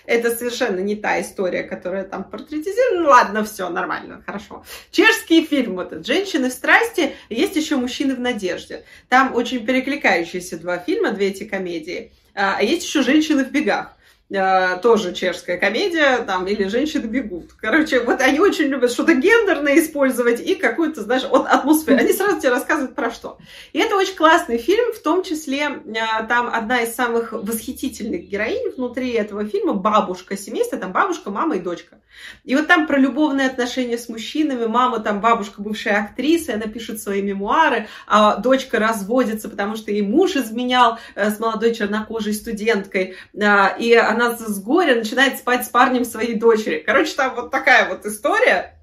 это 0.05 0.31
совершенно 0.37 0.81
не 0.81 0.97
та 0.97 1.19
история, 1.23 1.63
которая 1.63 2.05
там 2.05 2.25
портретизирована. 2.25 3.01
Ну, 3.01 3.09
ладно, 3.09 3.45
все, 3.45 3.71
нормально, 3.71 4.23
хорошо. 4.27 4.67
Чешский 4.91 5.47
фильм 5.47 5.77
вот 5.77 5.93
этот 5.93 6.07
«Женщины 6.07 6.51
в 6.51 6.53
страсти». 6.53 7.15
Есть 7.31 7.57
еще 7.57 7.77
«Мужчины 7.77 8.15
в 8.15 8.21
надежде». 8.21 8.85
Там 9.09 9.35
очень 9.35 9.65
перекликающиеся 9.65 10.59
два 10.59 10.77
фильма, 10.77 11.13
две 11.13 11.29
эти 11.29 11.45
комедии. 11.45 12.13
А 12.35 12.57
а 12.59 12.63
есть 12.63 12.85
еще 12.85 13.01
«Женщины 13.01 13.47
в 13.47 13.51
бегах». 13.51 13.97
А, 14.33 14.77
тоже 14.77 15.13
чешская 15.13 15.59
комедия, 15.59 16.19
там, 16.19 16.47
или 16.47 16.69
«Женщины 16.69 17.07
бегут». 17.07 17.53
Короче, 17.59 18.01
вот 18.01 18.21
они 18.21 18.39
очень 18.39 18.67
любят 18.67 18.93
что-то 18.93 19.15
гендерное 19.15 19.81
использовать 19.81 20.41
и 20.41 20.55
какую-то, 20.55 21.03
знаешь, 21.03 21.25
вот 21.29 21.47
атмосферу. 21.49 21.99
Они 21.99 22.13
сразу 22.13 22.39
тебе 22.39 22.51
рассказывают 22.51 22.95
про 22.95 23.11
что. 23.11 23.39
И 23.73 23.81
это 23.81 23.97
очень 23.97 24.15
классный 24.15 24.59
фильм, 24.59 24.93
в 24.93 25.01
том 25.01 25.25
числе 25.25 25.83
а, 26.01 26.23
там 26.25 26.49
одна 26.49 26.83
из 26.83 26.95
самых 26.95 27.33
восхитительных 27.33 28.29
героинь 28.29 28.71
внутри 28.77 29.11
этого 29.11 29.45
фильма 29.47 29.73
бабушка 29.73 30.37
семейства, 30.37 30.79
там 30.79 30.93
бабушка, 30.93 31.31
мама 31.31 31.57
и 31.57 31.61
дочка. 31.61 31.99
И 32.45 32.55
вот 32.55 32.67
там 32.67 32.87
про 32.87 32.99
любовные 32.99 33.49
отношения 33.49 33.99
с 33.99 34.09
мужчинами, 34.09 34.67
мама 34.67 35.01
там 35.01 35.21
бабушка 35.21 35.63
бывшая 35.63 36.05
актриса, 36.05 36.55
она 36.55 36.67
пишет 36.67 37.01
свои 37.01 37.23
мемуары, 37.23 37.89
а 38.07 38.37
дочка 38.37 38.79
разводится, 38.79 39.49
потому 39.49 39.77
что 39.77 39.91
ей 39.91 40.03
муж 40.03 40.37
изменял 40.37 40.99
э, 41.15 41.31
с 41.31 41.39
молодой 41.39 41.75
чернокожей 41.75 42.35
студенткой, 42.35 43.17
и 43.33 43.95
она 43.95 44.20
с 44.37 44.63
горя 44.63 44.95
начинает 44.95 45.39
спать 45.39 45.67
с 45.67 45.69
парнем 45.69 46.05
своей 46.05 46.35
дочери. 46.39 46.83
Короче, 46.85 47.15
там 47.15 47.35
вот 47.35 47.51
такая 47.51 47.89
вот 47.89 48.07
история, 48.07 48.81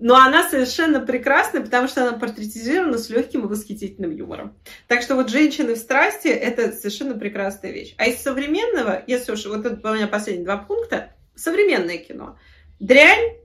но 0.00 0.16
она 0.16 0.48
совершенно 0.48 0.98
прекрасная, 0.98 1.60
потому 1.60 1.86
что 1.86 2.08
она 2.08 2.18
портретизирована 2.18 2.96
с 2.96 3.10
легким 3.10 3.44
и 3.44 3.48
восхитительным 3.48 4.10
юмором. 4.10 4.56
Так 4.88 5.02
что 5.02 5.14
вот 5.14 5.28
«Женщины 5.28 5.74
в 5.74 5.78
страсти»— 5.78 6.28
это 6.28 6.72
совершенно 6.72 7.14
прекрасная 7.14 7.70
вещь. 7.70 7.94
А 7.98 8.06
из 8.06 8.22
современного, 8.22 9.02
если 9.06 9.32
уж 9.32 9.44
вот 9.44 9.66
это 9.66 9.90
у 9.90 9.94
меня 9.94 10.08
последние 10.08 10.46
два 10.46 10.56
пункта, 10.56 11.12
современное 11.36 11.98
кино. 11.98 12.38
«Дрянь», 12.80 13.36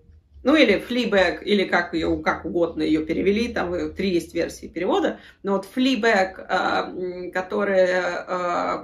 ну 0.43 0.56
или 0.56 0.80
«Флибэг», 0.80 1.45
или 1.45 1.65
как 1.65 1.93
ее, 1.93 2.21
как 2.24 2.45
угодно 2.45 2.84
ее 2.84 3.06
перевели, 3.06 3.50
там 3.50 3.93
три 3.93 4.12
есть 4.12 4.34
версии 4.34 4.67
перевода, 4.67 5.19
но 5.43 5.54
вот 5.54 5.65
«Флибэг», 5.65 6.39
а, 6.48 6.93
который 7.34 7.86
а, 7.91 8.82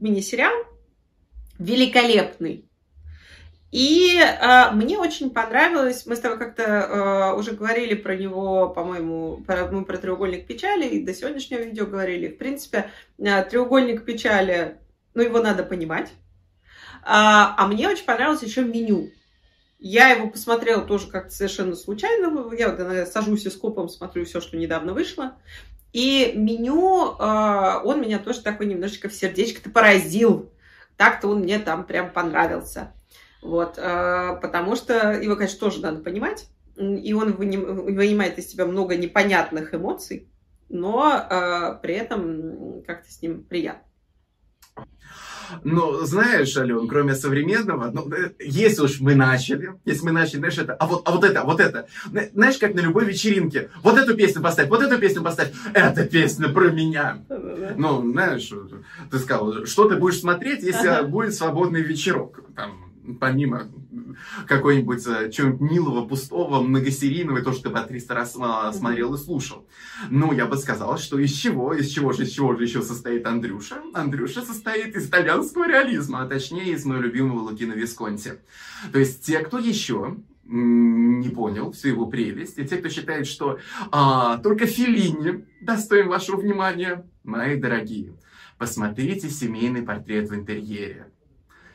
мини-сериал, 0.00 0.52
великолепный. 1.62 2.68
И 3.72 4.18
э, 4.20 4.70
мне 4.72 4.98
очень 4.98 5.30
понравилось, 5.30 6.04
мы 6.04 6.14
с 6.14 6.20
тобой 6.20 6.38
как-то 6.38 6.62
э, 6.62 7.38
уже 7.38 7.52
говорили 7.52 7.94
про 7.94 8.14
него, 8.14 8.68
по-моему, 8.68 9.42
про, 9.46 9.66
мы 9.68 9.86
про 9.86 9.96
треугольник 9.96 10.46
печали, 10.46 10.86
и 10.86 11.02
до 11.02 11.14
сегодняшнего 11.14 11.60
видео 11.60 11.86
говорили. 11.86 12.28
В 12.28 12.36
принципе, 12.36 12.90
э, 13.18 13.42
треугольник 13.44 14.04
печали, 14.04 14.76
ну, 15.14 15.22
его 15.22 15.40
надо 15.40 15.62
понимать. 15.62 16.12
А, 17.02 17.54
а 17.56 17.66
мне 17.66 17.88
очень 17.88 18.04
понравилось 18.04 18.42
еще 18.42 18.62
меню. 18.62 19.10
Я 19.78 20.10
его 20.10 20.28
посмотрела 20.28 20.82
тоже 20.82 21.08
как-то 21.08 21.34
совершенно 21.34 21.74
случайно. 21.74 22.26
Я 22.54 22.68
вот 22.68 22.78
иногда 22.78 23.06
сажусь 23.06 23.46
и 23.46 23.50
скопом 23.50 23.88
смотрю 23.88 24.26
все, 24.26 24.42
что 24.42 24.58
недавно 24.58 24.92
вышло. 24.92 25.32
И 25.94 26.34
меню, 26.36 27.16
э, 27.18 27.80
он 27.84 28.02
меня 28.02 28.18
тоже 28.18 28.42
такой 28.42 28.66
немножечко 28.66 29.08
в 29.08 29.14
сердечко-то 29.14 29.70
поразил. 29.70 30.51
Так-то 31.02 31.26
он 31.30 31.40
мне 31.40 31.58
там 31.58 31.84
прям 31.84 32.12
понравился. 32.12 32.92
Вот, 33.42 33.74
э, 33.76 34.38
потому 34.40 34.76
что 34.76 35.10
его, 35.20 35.34
конечно, 35.34 35.58
тоже 35.58 35.80
надо 35.80 36.00
понимать. 36.00 36.46
И 36.76 37.12
он 37.12 37.32
выним- 37.32 37.92
вынимает 37.92 38.38
из 38.38 38.46
тебя 38.46 38.66
много 38.66 38.96
непонятных 38.96 39.74
эмоций, 39.74 40.30
но 40.68 41.26
э, 41.28 41.76
при 41.82 41.94
этом 41.94 42.84
как-то 42.86 43.10
с 43.10 43.20
ним 43.20 43.42
приятно. 43.42 43.82
Ну, 45.64 46.00
знаешь, 46.04 46.56
Ален, 46.56 46.88
кроме 46.88 47.14
современного, 47.14 47.90
ну, 47.92 48.10
э, 48.12 48.30
если 48.40 48.82
уж 48.82 49.00
мы 49.00 49.14
начали, 49.14 49.74
если 49.84 50.04
мы 50.04 50.12
начали, 50.12 50.38
знаешь, 50.38 50.58
это, 50.58 50.74
а 50.74 50.86
вот, 50.86 51.02
а 51.06 51.12
вот 51.12 51.24
это, 51.24 51.40
а 51.40 51.44
вот 51.44 51.60
это, 51.60 51.86
Зна- 52.06 52.28
знаешь, 52.32 52.58
как 52.58 52.74
на 52.74 52.80
любой 52.80 53.04
вечеринке, 53.04 53.70
вот 53.82 53.98
эту 53.98 54.14
песню 54.16 54.42
поставь, 54.42 54.68
вот 54.68 54.82
эту 54.82 54.98
песню 54.98 55.22
поставь, 55.22 55.52
эта 55.74 56.04
песня 56.04 56.48
про 56.48 56.70
меня. 56.70 57.22
Ну, 57.76 58.10
знаешь, 58.12 58.50
ты 59.10 59.18
сказал, 59.18 59.66
что 59.66 59.88
ты 59.88 59.96
будешь 59.96 60.20
смотреть, 60.20 60.62
если 60.62 60.88
Ага. 60.88 61.02
будет 61.08 61.34
свободный 61.34 61.82
вечерок, 61.82 62.40
там, 62.56 62.92
помимо 63.20 63.68
какой-нибудь 64.46 65.06
э, 65.06 65.30
чего-нибудь 65.30 65.60
милого, 65.60 66.06
пустого, 66.06 66.62
многосерийного, 66.62 67.42
то, 67.42 67.52
что 67.52 67.64
ты 67.64 67.70
по 67.70 67.82
300 67.82 68.14
раз 68.14 68.32
смотрел 68.32 69.14
и 69.14 69.18
слушал. 69.18 69.66
Ну, 70.10 70.32
я 70.32 70.46
бы 70.46 70.56
сказал, 70.56 70.98
что 70.98 71.18
из 71.18 71.32
чего, 71.32 71.74
из 71.74 71.88
чего 71.88 72.12
же, 72.12 72.24
из 72.24 72.30
чего 72.30 72.54
же 72.56 72.64
еще 72.64 72.82
состоит 72.82 73.26
Андрюша? 73.26 73.82
Андрюша 73.94 74.42
состоит 74.42 74.94
из 74.96 75.08
итальянского 75.08 75.68
реализма, 75.68 76.22
а 76.22 76.26
точнее 76.26 76.72
из 76.72 76.84
моего 76.84 77.02
любимого 77.02 77.40
Лукино 77.40 77.72
Висконти. 77.72 78.40
То 78.92 78.98
есть 78.98 79.24
те, 79.24 79.40
кто 79.40 79.58
еще 79.58 80.16
не 80.44 81.28
понял 81.30 81.72
всю 81.72 81.88
его 81.88 82.06
прелесть, 82.06 82.58
и 82.58 82.66
те, 82.66 82.76
кто 82.76 82.88
считает, 82.88 83.26
что 83.26 83.58
а, 83.90 84.38
только 84.38 84.66
Филини 84.66 85.46
достоин 85.60 86.08
вашего 86.08 86.40
внимания, 86.40 87.06
мои 87.22 87.56
дорогие, 87.56 88.14
посмотрите 88.58 89.30
семейный 89.30 89.82
портрет 89.82 90.28
в 90.28 90.34
интерьере. 90.34 91.06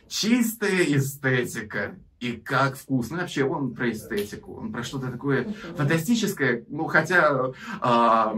Чистая 0.08 0.84
эстетика. 0.84 1.97
И 2.20 2.32
как 2.32 2.76
вкусно. 2.76 3.18
Вообще, 3.18 3.44
он 3.44 3.76
про 3.76 3.92
эстетику. 3.92 4.56
Он 4.56 4.72
про 4.72 4.84
что-то 4.84 5.12
такое 5.12 5.54
фантастическое. 5.76 6.66
Ну, 6.68 6.86
хотя 6.86 7.52
а, 7.80 8.36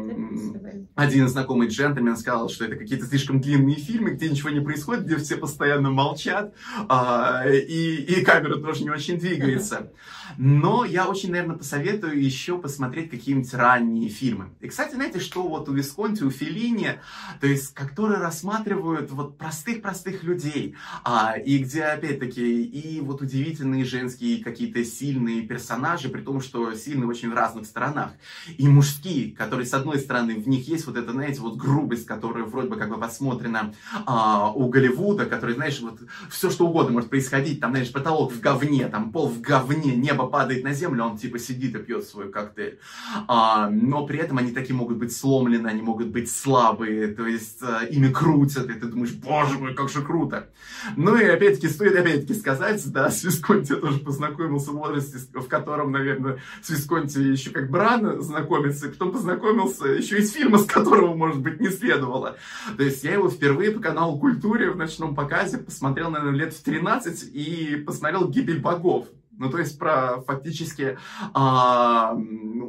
один 0.96 1.30
знакомый 1.30 1.70
джентльмен 1.70 2.18
сказал, 2.18 2.50
что 2.50 2.66
это 2.66 2.76
какие-то 2.76 3.06
слишком 3.06 3.40
длинные 3.40 3.78
фильмы, 3.78 4.12
где 4.12 4.30
ничего 4.30 4.50
не 4.50 4.60
происходит, 4.60 5.06
где 5.06 5.16
все 5.16 5.38
постоянно 5.38 5.92
молчат, 5.92 6.54
а, 6.90 7.46
и, 7.48 7.96
и 7.96 8.26
камера 8.26 8.58
тоже 8.58 8.84
не 8.84 8.90
очень 8.90 9.18
двигается. 9.18 9.92
Но 10.38 10.86
я 10.86 11.08
очень, 11.08 11.32
наверное, 11.32 11.58
посоветую 11.58 12.22
еще 12.22 12.58
посмотреть 12.58 13.10
какие-нибудь 13.10 13.54
ранние 13.54 14.10
фильмы. 14.10 14.50
И, 14.60 14.68
кстати, 14.68 14.96
знаете, 14.96 15.20
что 15.20 15.48
вот 15.48 15.70
у 15.70 15.74
Висконти, 15.74 16.24
у 16.24 16.32
Феллини, 16.32 17.00
то 17.40 17.48
есть, 17.48 17.74
которые 17.74 18.20
рассматривают 18.20 19.12
вот 19.12 19.38
простых-простых 19.38 20.24
людей, 20.24 20.76
а, 21.04 21.36
и 21.38 21.58
где, 21.60 21.84
опять-таки, 21.84 22.64
и 22.64 23.02
вот 23.02 23.22
удивительные 23.22 23.86
женские 23.86 24.44
какие-то 24.44 24.84
сильные 24.84 25.42
персонажи, 25.42 26.10
при 26.10 26.22
том, 26.22 26.42
что 26.42 26.74
сильные 26.74 27.08
очень 27.08 27.30
в 27.30 27.34
разных 27.34 27.66
сторонах, 27.66 28.12
и 28.58 28.68
мужские, 28.68 29.36
которые, 29.36 29.66
с 29.66 29.74
одной 29.74 30.00
стороны, 30.00 30.36
в 30.36 30.48
них 30.48 30.68
есть 30.68 30.88
вот 30.88 30.98
эта, 30.98 31.12
знаете, 31.12 31.42
вот 31.42 31.58
грубость, 31.58 32.06
которая 32.06 32.44
вроде 32.44 32.70
бы 32.70 32.76
как 32.76 32.90
бы 32.90 32.98
посмотрена 32.98 33.74
а, 34.06 34.52
у 34.52 34.70
Голливуда, 34.70 35.26
который, 35.26 35.56
знаешь, 35.56 35.80
вот 35.80 36.00
все 36.30 36.50
что 36.50 36.68
угодно 36.68 36.94
может 36.94 37.10
происходить, 37.10 37.60
там, 37.60 37.72
знаешь, 37.72 37.92
потолок 37.92 38.32
в 38.32 38.40
говне, 38.40 38.88
там 38.88 39.12
пол 39.12 39.30
в 39.30 39.42
говне, 39.42 39.96
небо 39.96 40.19
падает 40.28 40.64
на 40.64 40.74
землю, 40.74 41.04
он 41.04 41.18
типа 41.18 41.40
сидит 41.40 41.76
и 41.76 41.80
пьет 41.80 42.06
свой 42.06 42.32
коктейль. 42.32 42.80
А, 43.28 43.70
но 43.70 44.06
при 44.06 44.20
этом 44.20 44.38
они 44.38 44.52
такие 44.52 44.76
могут 44.76 44.98
быть 44.98 45.16
сломлены, 45.16 45.68
они 45.68 45.82
могут 45.82 46.08
быть 46.08 46.32
слабые, 46.32 47.08
то 47.08 47.26
есть 47.26 47.60
а, 47.62 47.84
ими 47.86 48.12
крутят, 48.12 48.70
и 48.70 48.74
ты 48.74 48.88
думаешь, 48.88 49.14
боже 49.14 49.58
мой, 49.58 49.74
как 49.74 49.90
же 49.90 50.02
круто. 50.02 50.50
Ну 50.96 51.18
и 51.18 51.24
опять-таки, 51.24 51.68
стоит 51.68 51.96
опять-таки 51.96 52.34
сказать, 52.34 52.82
да, 52.92 53.10
с 53.10 53.24
Висконти 53.24 53.74
я 53.74 53.78
тоже 53.78 54.00
познакомился 54.00 54.72
в 54.72 54.76
возрасте, 54.76 55.18
в 55.34 55.48
котором, 55.48 55.92
наверное, 55.92 56.40
с 56.62 56.70
Висконти 56.70 57.20
еще 57.20 57.52
как 57.52 57.70
бы 57.70 57.80
рано 57.80 58.22
знакомиться, 58.22 58.88
и 58.88 58.92
потом 58.92 59.12
познакомился 59.12 59.88
еще 59.88 60.20
из 60.20 60.32
фильма, 60.32 60.58
с 60.58 60.66
которого, 60.66 61.16
может 61.16 61.40
быть, 61.40 61.60
не 61.60 61.70
следовало. 61.70 62.38
То 62.78 62.84
есть 62.84 63.04
я 63.04 63.14
его 63.14 63.30
впервые 63.30 63.72
по 63.72 63.80
каналу 63.80 64.20
Культуре 64.20 64.72
в 64.72 64.78
ночном 64.78 65.16
показе 65.16 65.58
посмотрел, 65.58 66.10
наверное, 66.10 66.38
лет 66.38 66.54
в 66.54 66.64
13 66.64 67.30
и 67.34 67.84
посмотрел 67.86 68.28
«Гибель 68.30 68.60
богов». 68.60 69.08
Ну, 69.40 69.50
то 69.50 69.58
есть 69.58 69.80
про 69.80 70.22
фактически 70.22 70.98
а, 71.34 72.16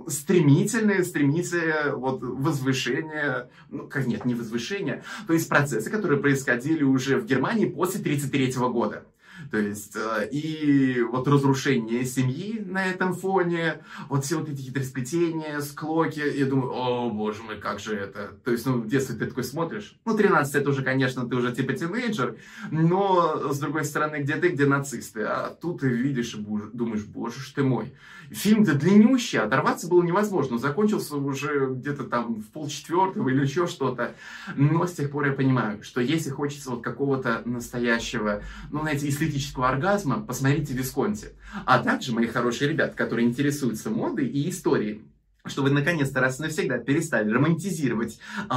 стремительные, 0.07 1.03
стремительные 1.03 1.97
вот 1.97 2.23
возвышение, 2.23 3.51
ну, 3.71 3.89
как 3.89 4.07
нет, 4.07 4.25
не 4.25 4.35
возвышение, 4.35 5.03
то 5.27 5.33
есть 5.33 5.49
процессы, 5.49 5.91
которые 5.91 6.21
происходили 6.21 6.85
уже 6.85 7.19
в 7.19 7.27
Германии 7.27 7.67
после 7.67 8.01
1933 8.01 8.69
года. 8.69 9.05
То 9.51 9.59
есть, 9.59 9.97
э, 9.97 10.29
и 10.31 11.03
вот 11.03 11.27
разрушение 11.27 12.05
семьи 12.05 12.63
на 12.65 12.87
этом 12.87 13.15
фоне, 13.15 13.83
вот 14.09 14.25
все 14.25 14.39
вот 14.39 14.49
эти 14.49 14.63
хитросплетения, 14.63 15.61
склоки, 15.61 16.21
я 16.21 16.47
думаю, 16.47 16.73
о, 16.73 17.11
боже 17.11 17.43
мой, 17.43 17.59
как 17.59 17.81
же 17.81 17.97
это? 17.97 18.31
То 18.45 18.53
есть, 18.53 18.65
ну, 18.67 18.75
в 18.75 18.87
детстве 18.87 19.17
ты 19.17 19.27
такой 19.27 19.45
смотришь, 19.45 19.97
ну, 20.05 20.17
13 20.17 20.55
это 20.55 20.71
уже, 20.71 20.83
конечно, 20.83 21.29
ты 21.29 21.35
уже 21.35 21.53
типа 21.53 21.73
тинейджер, 21.73 22.37
но, 22.71 23.53
с 23.53 23.59
другой 23.59 23.85
стороны, 23.85 24.23
где 24.23 24.37
ты, 24.37 24.51
где 24.51 24.67
нацисты, 24.67 25.23
а 25.23 25.51
тут 25.61 25.81
ты 25.81 25.89
видишь 25.89 26.35
и 26.35 26.39
думаешь, 26.73 27.05
боже 27.05 27.41
ж 27.41 27.51
ты 27.51 27.63
мой. 27.65 27.93
Фильм-то 28.31 28.75
длиннющий, 28.75 29.41
оторваться 29.41 29.89
было 29.89 30.03
невозможно, 30.03 30.57
закончился 30.57 31.17
уже 31.17 31.67
где-то 31.71 32.05
там 32.05 32.37
в 32.37 32.47
полчетвертого 32.51 33.29
или 33.29 33.43
еще 33.43 33.67
что-то, 33.67 34.15
но 34.55 34.87
с 34.87 34.93
тех 34.93 35.11
пор 35.11 35.27
я 35.27 35.33
понимаю, 35.33 35.83
что 35.83 36.01
если 36.01 36.31
хочется 36.31 36.71
вот 36.71 36.83
какого-то 36.83 37.43
настоящего, 37.45 38.43
ну, 38.71 38.81
знаете, 38.81 39.09
эстетического 39.09 39.69
оргазма, 39.69 40.21
посмотрите 40.21 40.75
Висконти. 40.75 41.29
А 41.67 41.81
также, 41.81 42.15
мои 42.15 42.27
хорошие 42.27 42.71
ребята, 42.71 42.97
которые 42.97 43.27
интересуются 43.27 43.91
модой 43.91 44.29
и 44.29 44.49
историей, 44.49 45.03
что 45.47 45.63
вы 45.63 45.71
наконец-то 45.71 46.21
раз 46.21 46.39
и 46.39 46.43
навсегда 46.43 46.79
перестали 46.79 47.31
романтизировать 47.31 48.19
э, 48.49 48.55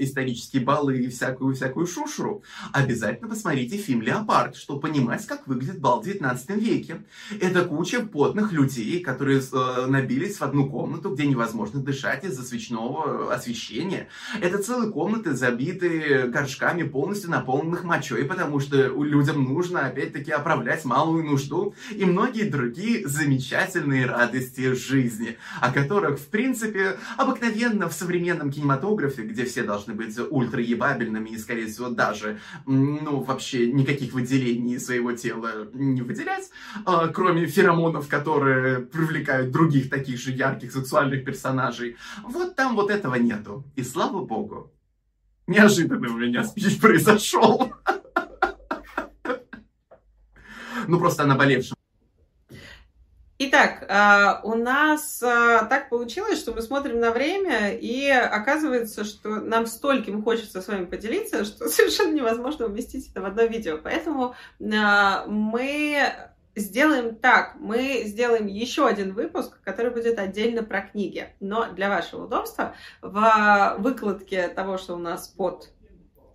исторические 0.00 0.62
баллы 0.62 0.98
и 0.98 1.08
всякую-всякую 1.08 1.86
шушру, 1.86 2.42
обязательно 2.72 3.28
посмотрите 3.28 3.76
фильм 3.78 4.02
«Леопард», 4.02 4.56
чтобы 4.56 4.80
понимать, 4.80 5.26
как 5.26 5.46
выглядит 5.46 5.80
бал 5.80 6.00
в 6.00 6.04
19 6.04 6.50
веке. 6.50 7.02
Это 7.40 7.64
куча 7.64 8.00
потных 8.00 8.52
людей, 8.52 9.00
которые 9.00 9.40
э, 9.40 9.86
набились 9.86 10.36
в 10.36 10.42
одну 10.42 10.68
комнату, 10.68 11.10
где 11.10 11.26
невозможно 11.26 11.80
дышать 11.80 12.24
из-за 12.24 12.42
свечного 12.42 13.32
освещения. 13.32 14.08
Это 14.40 14.62
целые 14.62 14.92
комнаты, 14.92 15.34
забитые 15.34 16.26
горшками, 16.26 16.82
полностью 16.82 17.30
наполненных 17.30 17.84
мочой, 17.84 18.24
потому 18.24 18.60
что 18.60 18.76
людям 18.76 19.44
нужно, 19.44 19.86
опять-таки, 19.86 20.30
оправлять 20.30 20.84
малую 20.84 21.24
нужду 21.24 21.74
и 21.90 22.04
многие 22.04 22.44
другие 22.44 23.06
замечательные 23.08 24.06
радости 24.06 24.72
жизни, 24.74 25.36
о 25.60 25.72
которых 25.72 26.01
которых, 26.02 26.18
в 26.18 26.28
принципе, 26.28 26.96
обыкновенно 27.16 27.88
в 27.88 27.92
современном 27.92 28.50
кинематографе, 28.50 29.22
где 29.22 29.44
все 29.44 29.62
должны 29.62 29.94
быть 29.94 30.18
ультраебабельными 30.18 31.30
и, 31.30 31.38
скорее 31.38 31.66
всего, 31.66 31.88
даже, 31.88 32.40
ну, 32.66 33.20
вообще 33.20 33.72
никаких 33.72 34.12
выделений 34.12 34.80
своего 34.80 35.12
тела 35.12 35.68
не 35.72 36.02
выделять, 36.02 36.50
а, 36.84 37.08
кроме 37.08 37.46
феромонов, 37.46 38.08
которые 38.08 38.80
привлекают 38.80 39.52
других 39.52 39.90
таких 39.90 40.18
же 40.18 40.32
ярких 40.32 40.72
сексуальных 40.72 41.24
персонажей. 41.24 41.96
Вот 42.24 42.56
там 42.56 42.74
вот 42.74 42.90
этого 42.90 43.14
нету. 43.14 43.64
И 43.76 43.84
слава 43.84 44.24
богу. 44.24 44.72
Неожиданно 45.46 46.08
у 46.08 46.18
меня 46.18 46.44
спич 46.44 46.80
произошел. 46.80 47.72
Ну, 50.88 50.98
просто 50.98 51.22
о 51.22 51.26
наболевшем. 51.26 51.76
Итак, 53.44 53.86
а, 53.88 54.40
у 54.44 54.54
нас 54.54 55.20
а, 55.20 55.64
так 55.64 55.88
получилось, 55.88 56.38
что 56.38 56.52
мы 56.52 56.62
смотрим 56.62 57.00
на 57.00 57.10
время, 57.10 57.74
и 57.74 58.08
оказывается, 58.08 59.02
что 59.02 59.40
нам 59.40 59.66
стольким 59.66 60.22
хочется 60.22 60.62
с 60.62 60.68
вами 60.68 60.84
поделиться, 60.84 61.44
что 61.44 61.68
совершенно 61.68 62.14
невозможно 62.14 62.66
уместить 62.66 63.10
это 63.10 63.20
в 63.20 63.24
одно 63.24 63.42
видео. 63.42 63.80
Поэтому 63.82 64.36
а, 64.72 65.26
мы 65.26 66.12
сделаем 66.54 67.16
так. 67.16 67.56
Мы 67.58 68.04
сделаем 68.04 68.46
еще 68.46 68.86
один 68.86 69.12
выпуск, 69.12 69.60
который 69.64 69.90
будет 69.90 70.20
отдельно 70.20 70.62
про 70.62 70.82
книги. 70.82 71.34
Но 71.40 71.66
для 71.72 71.88
вашего 71.88 72.26
удобства 72.26 72.76
в 73.00 73.76
выкладке 73.78 74.46
того, 74.48 74.78
что 74.78 74.94
у 74.94 74.98
нас 74.98 75.26
под 75.26 75.72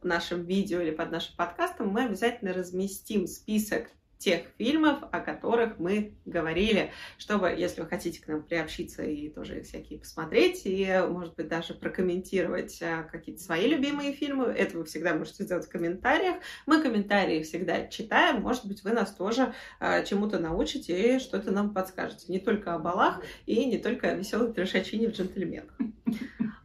нашим 0.04 0.44
видео 0.44 0.82
или 0.82 0.92
под 0.92 1.12
нашим 1.12 1.38
подкастом, 1.38 1.88
мы 1.88 2.04
обязательно 2.04 2.52
разместим 2.52 3.28
список 3.28 3.88
тех 4.18 4.42
фильмов, 4.58 5.04
о 5.12 5.20
которых 5.20 5.80
мы 5.80 6.14
говорили, 6.26 6.92
чтобы, 7.18 7.50
если 7.50 7.82
вы 7.82 7.88
хотите 7.88 8.22
к 8.22 8.28
нам 8.28 8.44
приобщиться 8.44 9.04
и 9.04 9.30
тоже 9.30 9.62
всякие 9.62 10.00
посмотреть, 10.00 10.62
и, 10.66 10.88
может 11.08 11.36
быть, 11.36 11.48
даже 11.48 11.74
прокомментировать 11.74 12.82
а, 12.82 13.04
какие-то 13.04 13.42
свои 13.42 13.68
любимые 13.68 14.14
фильмы, 14.14 14.46
это 14.46 14.78
вы 14.78 14.86
всегда 14.86 15.14
можете 15.14 15.44
сделать 15.44 15.66
в 15.66 15.70
комментариях. 15.70 16.38
Мы 16.66 16.82
комментарии 16.82 17.44
всегда 17.44 17.88
читаем, 17.88 18.42
может 18.42 18.66
быть, 18.66 18.84
вы 18.84 18.92
нас 18.92 19.14
тоже 19.14 19.54
а, 19.80 20.02
чему-то 20.02 20.40
научите 20.40 21.16
и 21.16 21.20
что-то 21.20 21.52
нам 21.52 21.74
подскажете. 21.74 22.32
Не 22.32 22.40
только 22.40 22.74
о 22.74 22.80
балах 22.80 23.22
и 23.46 23.66
не 23.66 23.78
только 23.78 24.10
о 24.10 24.16
веселой 24.16 24.54
трешачине 24.54 25.10
в 25.10 25.12
джентльменах. 25.12 25.74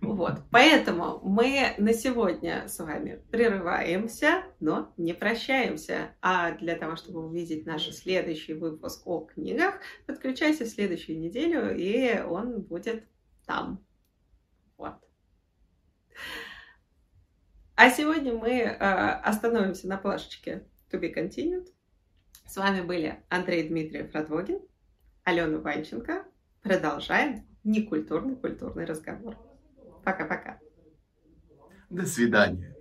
Вот. 0.03 0.41
Поэтому 0.51 1.21
мы 1.23 1.75
на 1.79 1.95
сегодня 1.95 2.67
с 2.67 2.81
вами 2.81 3.23
прерываемся, 3.31 4.43
но 4.59 4.93
не 4.97 5.15
прощаемся. 5.15 6.17
А 6.21 6.51
для 6.53 6.75
того, 6.75 6.97
чтобы 6.97 7.25
увидеть 7.25 7.67
наш 7.67 7.89
следующий 7.91 8.55
выпуск 8.55 9.07
о 9.07 9.21
книгах, 9.21 9.77
подключайся 10.07 10.65
в 10.65 10.69
следующую 10.69 11.21
неделю, 11.21 11.73
и 11.77 12.21
он 12.21 12.63
будет 12.63 13.05
там. 13.47 13.87
Вот. 14.77 14.95
А 17.77 17.89
сегодня 17.89 18.35
мы 18.35 18.51
э, 18.51 18.75
остановимся 18.75 19.87
на 19.87 19.99
плашечке 19.99 20.67
To 20.91 21.01
Be 21.01 21.15
Continued. 21.15 21.69
С 22.45 22.57
вами 22.57 22.81
были 22.81 23.23
Андрей 23.29 23.69
Дмитриев 23.69 24.13
Радвогин, 24.13 24.59
Алена 25.23 25.59
Ванченко. 25.59 26.25
Продолжаем 26.61 27.47
некультурный 27.63 28.35
культурный 28.35 28.85
разговор. 28.85 29.52
Пока-пока. 30.05 30.59
До 31.91 32.07
свидания. 32.07 32.72